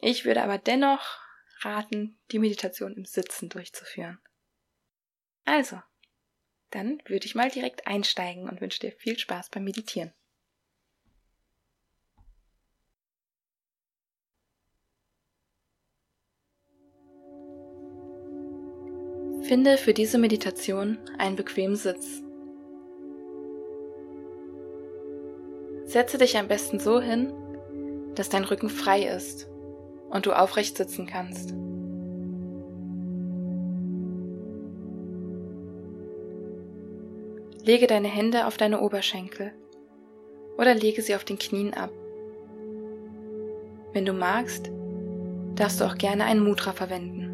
Ich 0.00 0.24
würde 0.24 0.42
aber 0.42 0.58
dennoch 0.58 1.18
raten, 1.60 2.18
die 2.30 2.38
Meditation 2.38 2.94
im 2.94 3.04
Sitzen 3.04 3.48
durchzuführen. 3.48 4.20
Also, 5.44 5.80
dann 6.70 7.00
würde 7.06 7.26
ich 7.26 7.34
mal 7.34 7.50
direkt 7.50 7.86
einsteigen 7.86 8.48
und 8.48 8.60
wünsche 8.60 8.80
dir 8.80 8.92
viel 8.92 9.18
Spaß 9.18 9.50
beim 9.50 9.64
Meditieren. 9.64 10.12
Finde 19.42 19.78
für 19.78 19.94
diese 19.94 20.18
Meditation 20.18 20.98
einen 21.18 21.34
bequemen 21.34 21.74
Sitz. 21.74 22.22
Setze 25.86 26.18
dich 26.18 26.36
am 26.38 26.46
besten 26.46 26.78
so 26.78 27.00
hin, 27.00 27.32
dass 28.14 28.28
dein 28.28 28.44
Rücken 28.44 28.68
frei 28.68 29.02
ist 29.02 29.48
und 30.08 30.26
du 30.26 30.32
aufrecht 30.32 30.76
sitzen 30.76 31.06
kannst. 31.06 31.52
Lege 37.64 37.86
deine 37.86 38.08
Hände 38.08 38.46
auf 38.46 38.56
deine 38.56 38.80
Oberschenkel 38.80 39.52
oder 40.56 40.74
lege 40.74 41.02
sie 41.02 41.14
auf 41.14 41.24
den 41.24 41.38
Knien 41.38 41.74
ab. 41.74 41.90
Wenn 43.92 44.06
du 44.06 44.12
magst, 44.12 44.70
darfst 45.56 45.80
du 45.80 45.84
auch 45.84 45.96
gerne 45.96 46.24
einen 46.24 46.44
Mudra 46.44 46.72
verwenden. 46.72 47.26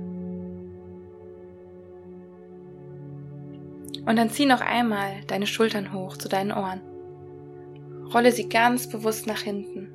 Und 4.07 4.17
dann 4.17 4.31
zieh 4.31 4.47
noch 4.47 4.61
einmal 4.61 5.23
deine 5.27 5.47
Schultern 5.47 5.93
hoch 5.93 6.17
zu 6.17 6.29
deinen 6.29 6.53
Ohren. 6.53 6.81
Rolle 8.13 8.31
sie 8.33 8.49
ganz 8.49 8.89
bewusst 8.89 9.27
nach 9.27 9.41
hinten. 9.41 9.91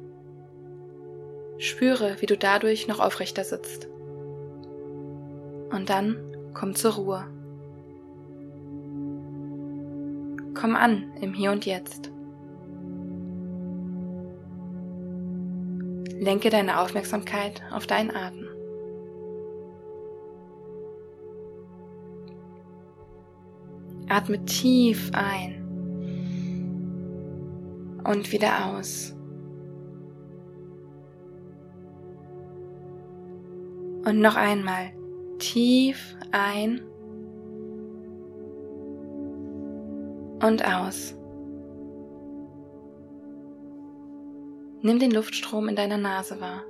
Spüre, 1.58 2.18
wie 2.20 2.26
du 2.26 2.38
dadurch 2.38 2.88
noch 2.88 3.00
aufrechter 3.00 3.44
sitzt. 3.44 3.88
Und 5.72 5.90
dann 5.90 6.18
komm 6.54 6.76
zur 6.76 6.96
Ruhe. 6.96 7.26
Komm 10.62 10.76
an 10.76 11.12
im 11.20 11.34
Hier 11.34 11.52
und 11.52 11.66
Jetzt. 11.66 12.12
Lenke 16.20 16.52
deine 16.52 16.80
Aufmerksamkeit 16.80 17.64
auf 17.72 17.88
deinen 17.88 18.12
Atem. 18.12 18.46
Atme 24.08 24.46
tief 24.46 25.10
ein 25.16 25.64
und 28.04 28.32
wieder 28.32 28.68
aus. 28.68 29.16
Und 34.06 34.20
noch 34.20 34.36
einmal 34.36 34.92
tief 35.40 36.16
ein 36.32 36.82
und 40.42 40.66
aus. 40.66 41.16
Nimm 44.82 44.98
den 44.98 45.12
Luftstrom 45.12 45.70
in 45.70 45.76
deiner 45.76 45.98
Nase 45.98 46.42
wahr. 46.42 46.64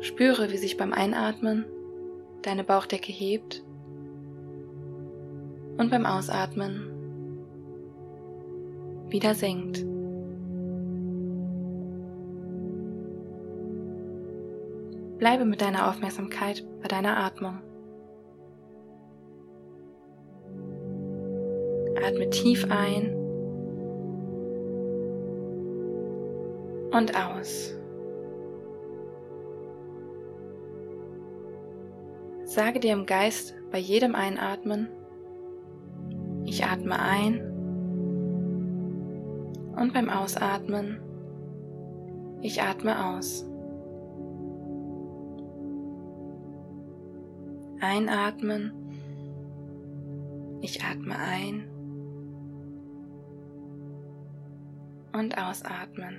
Spüre, 0.00 0.50
wie 0.50 0.58
sich 0.58 0.76
beim 0.76 0.92
Einatmen 0.92 1.64
deine 2.42 2.64
Bauchdecke 2.64 3.12
hebt 3.12 3.64
und 5.76 5.90
beim 5.90 6.06
Ausatmen 6.06 6.90
wieder 9.08 9.34
senkt. 9.34 9.84
Bleibe 15.18 15.44
mit 15.44 15.60
deiner 15.60 15.88
Aufmerksamkeit 15.88 16.64
bei 16.80 16.88
deiner 16.88 17.16
Atmung. 17.16 17.58
Atme 22.04 22.30
tief 22.30 22.66
ein 22.70 23.14
und 26.92 27.14
aus. 27.16 27.74
Sage 32.44 32.80
dir 32.80 32.92
im 32.92 33.06
Geist 33.06 33.54
bei 33.70 33.78
jedem 33.78 34.14
Einatmen, 34.14 34.88
ich 36.44 36.64
atme 36.64 36.98
ein 36.98 37.40
und 39.76 39.92
beim 39.92 40.08
Ausatmen, 40.08 41.00
ich 42.40 42.62
atme 42.62 43.06
aus. 43.06 43.44
Einatmen, 47.80 48.72
ich 50.62 50.82
atme 50.82 51.16
ein 51.16 51.67
und 55.18 55.36
ausatmen. 55.36 56.16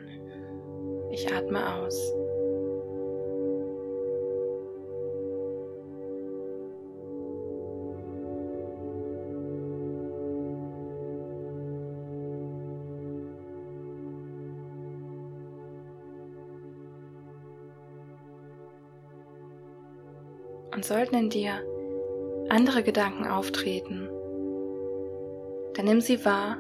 Ich 1.12 1.32
atme 1.34 1.74
aus. 1.76 2.14
Und 20.76 20.86
sollten 20.86 21.16
in 21.16 21.30
dir 21.30 21.62
andere 22.50 22.84
Gedanken 22.84 23.28
auftreten, 23.28 24.08
dann 25.74 25.86
nimm 25.86 26.00
sie 26.00 26.24
wahr 26.24 26.58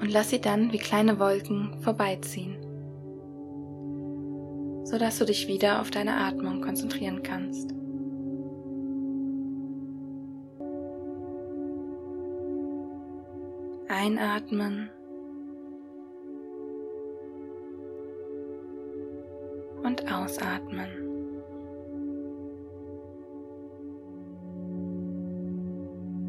und 0.00 0.10
lass 0.10 0.30
sie 0.30 0.40
dann 0.40 0.72
wie 0.72 0.78
kleine 0.78 1.18
Wolken 1.18 1.74
vorbeiziehen, 1.80 2.56
sodass 4.84 5.18
du 5.18 5.26
dich 5.26 5.46
wieder 5.46 5.80
auf 5.80 5.90
deine 5.90 6.16
Atmung 6.16 6.62
konzentrieren 6.62 7.22
kannst. 7.22 7.70
Einatmen 13.88 14.88
und 19.82 20.10
ausatmen. 20.10 20.88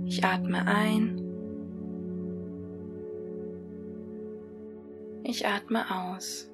Ich 0.06 0.26
atme 0.26 0.66
ein 0.68 1.21
Ich 5.32 5.48
atme 5.48 5.89
aus. 5.89 6.51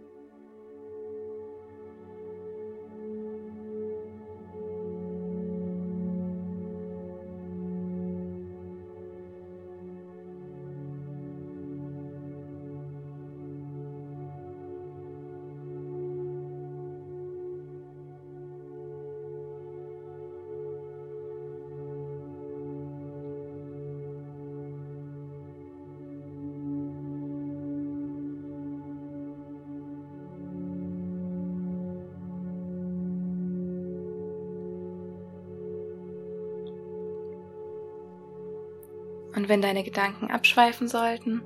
Und 39.37 39.49
wenn 39.49 39.61
deine 39.61 39.83
Gedanken 39.83 40.31
abschweifen 40.31 40.87
sollten, 40.87 41.43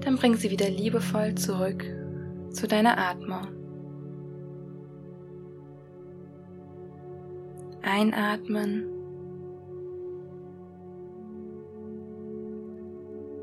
dann 0.00 0.16
bring 0.16 0.36
sie 0.36 0.50
wieder 0.50 0.70
liebevoll 0.70 1.34
zurück 1.34 1.84
zu 2.48 2.66
deiner 2.66 2.96
Atmung. 2.96 3.46
Einatmen 7.82 8.86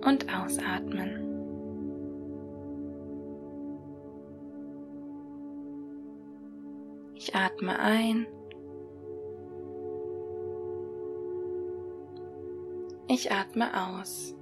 und 0.04 0.26
ausatmen. 0.36 1.24
Ich 7.14 7.36
atme 7.36 7.78
ein 7.78 8.26
Ich 13.10 13.32
atme 13.32 13.70
aus. 13.74 14.37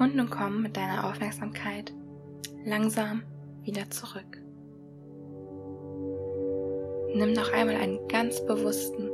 Und 0.00 0.16
nun 0.16 0.30
komm 0.30 0.62
mit 0.62 0.78
deiner 0.78 1.06
Aufmerksamkeit 1.06 1.92
langsam 2.64 3.22
wieder 3.64 3.90
zurück. 3.90 4.42
Nimm 7.14 7.34
noch 7.34 7.52
einmal 7.52 7.76
einen 7.76 8.08
ganz 8.08 8.40
bewussten, 8.46 9.10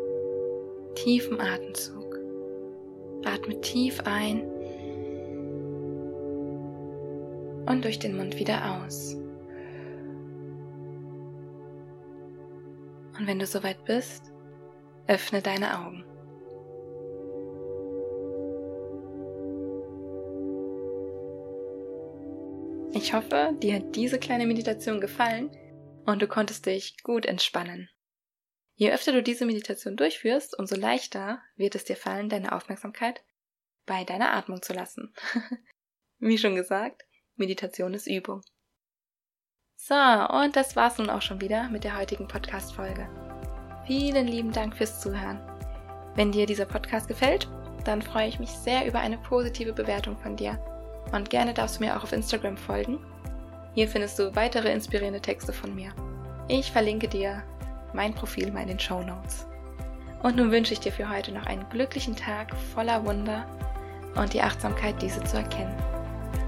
tiefen 0.95 1.41
Atemzug. 1.41 2.17
Atme 3.25 3.61
tief 3.61 4.01
ein 4.05 4.43
und 7.67 7.85
durch 7.85 7.99
den 7.99 8.17
Mund 8.17 8.39
wieder 8.39 8.81
aus. 8.81 9.17
Und 13.19 13.27
wenn 13.27 13.41
du 13.41 13.47
soweit 13.47 13.85
bist, 13.87 14.31
öffne 15.09 15.43
deine 15.43 15.81
Augen. 15.81 16.05
Ich 23.07 23.13
hoffe, 23.13 23.55
dir 23.63 23.77
hat 23.77 23.95
diese 23.95 24.19
kleine 24.19 24.49
Meditation 24.49 25.01
gefallen 25.01 25.57
und 26.07 26.21
du 26.21 26.27
konntest 26.27 26.67
dich 26.67 27.01
gut 27.05 27.25
entspannen. 27.25 27.89
Je 28.75 28.91
öfter 28.91 29.13
du 29.13 29.23
diese 29.23 29.47
Meditation 29.47 29.95
durchführst, 29.97 30.59
umso 30.59 30.75
leichter 30.75 31.41
wird 31.55 31.77
es 31.77 31.85
dir 31.85 31.95
fallen, 31.95 32.29
deine 32.29 32.51
Aufmerksamkeit 32.51 33.23
bei 33.87 34.03
deiner 34.03 34.33
Atmung 34.33 34.61
zu 34.61 34.73
lassen. 34.73 35.15
Wie 36.19 36.37
schon 36.37 36.57
gesagt, 36.57 37.05
Meditation 37.37 37.95
ist 37.95 38.09
Übung. 38.09 38.41
So, 39.77 39.95
und 39.95 40.57
das 40.57 40.75
war's 40.75 40.99
nun 40.99 41.09
auch 41.09 41.23
schon 41.23 41.41
wieder 41.41 41.69
mit 41.69 41.85
der 41.85 41.97
heutigen 41.97 42.27
Podcast-Folge. 42.27 43.09
Vielen 43.87 44.27
lieben 44.27 44.51
Dank 44.51 44.77
fürs 44.77 45.01
Zuhören. 45.01 45.39
Wenn 46.17 46.33
dir 46.33 46.47
dieser 46.47 46.67
Podcast 46.67 47.07
gefällt, 47.07 47.49
dann 47.85 48.03
freue 48.03 48.27
ich 48.27 48.41
mich 48.41 48.51
sehr 48.51 48.85
über 48.85 48.99
eine 48.99 49.19
positive 49.19 49.73
Bewertung 49.73 50.19
von 50.19 50.35
dir 50.35 50.59
und 51.13 51.31
gerne 51.31 51.55
darfst 51.55 51.79
du 51.79 51.85
mir 51.85 51.97
auch 51.97 52.03
auf 52.03 52.13
Instagram 52.13 52.57
folgen. 52.57 52.99
Hier 53.75 53.89
findest 53.89 54.19
du 54.19 54.35
weitere 54.35 54.73
inspirierende 54.73 55.21
Texte 55.21 55.53
von 55.53 55.75
mir. 55.75 55.93
Ich 56.49 56.73
verlinke 56.73 57.09
dir 57.09 57.43
mein 57.93 58.15
Profil 58.15 58.51
mal 58.51 58.63
in 58.63 58.69
den 58.69 58.81
Show 58.81 59.03
Notes. 59.03 59.47
Und 60.23 60.37
nun 60.37 60.51
wünsche 60.51 60.73
ich 60.73 60.81
dir 60.81 60.93
für 60.93 61.09
heute 61.09 61.33
noch 61.33 61.47
einen 61.47 61.69
glücklichen 61.69 62.17
Tag 62.17 62.55
voller 62.75 63.05
Wunder 63.05 63.47
und 64.15 64.33
die 64.33 64.43
Achtsamkeit, 64.43 65.01
diese 65.01 65.23
zu 65.25 65.37
erkennen. 65.37 65.75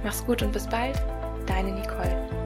Mach's 0.03 0.25
gut 0.25 0.43
und 0.43 0.53
bis 0.53 0.67
bald, 0.67 1.01
deine 1.47 1.73
Nicole. 1.73 2.38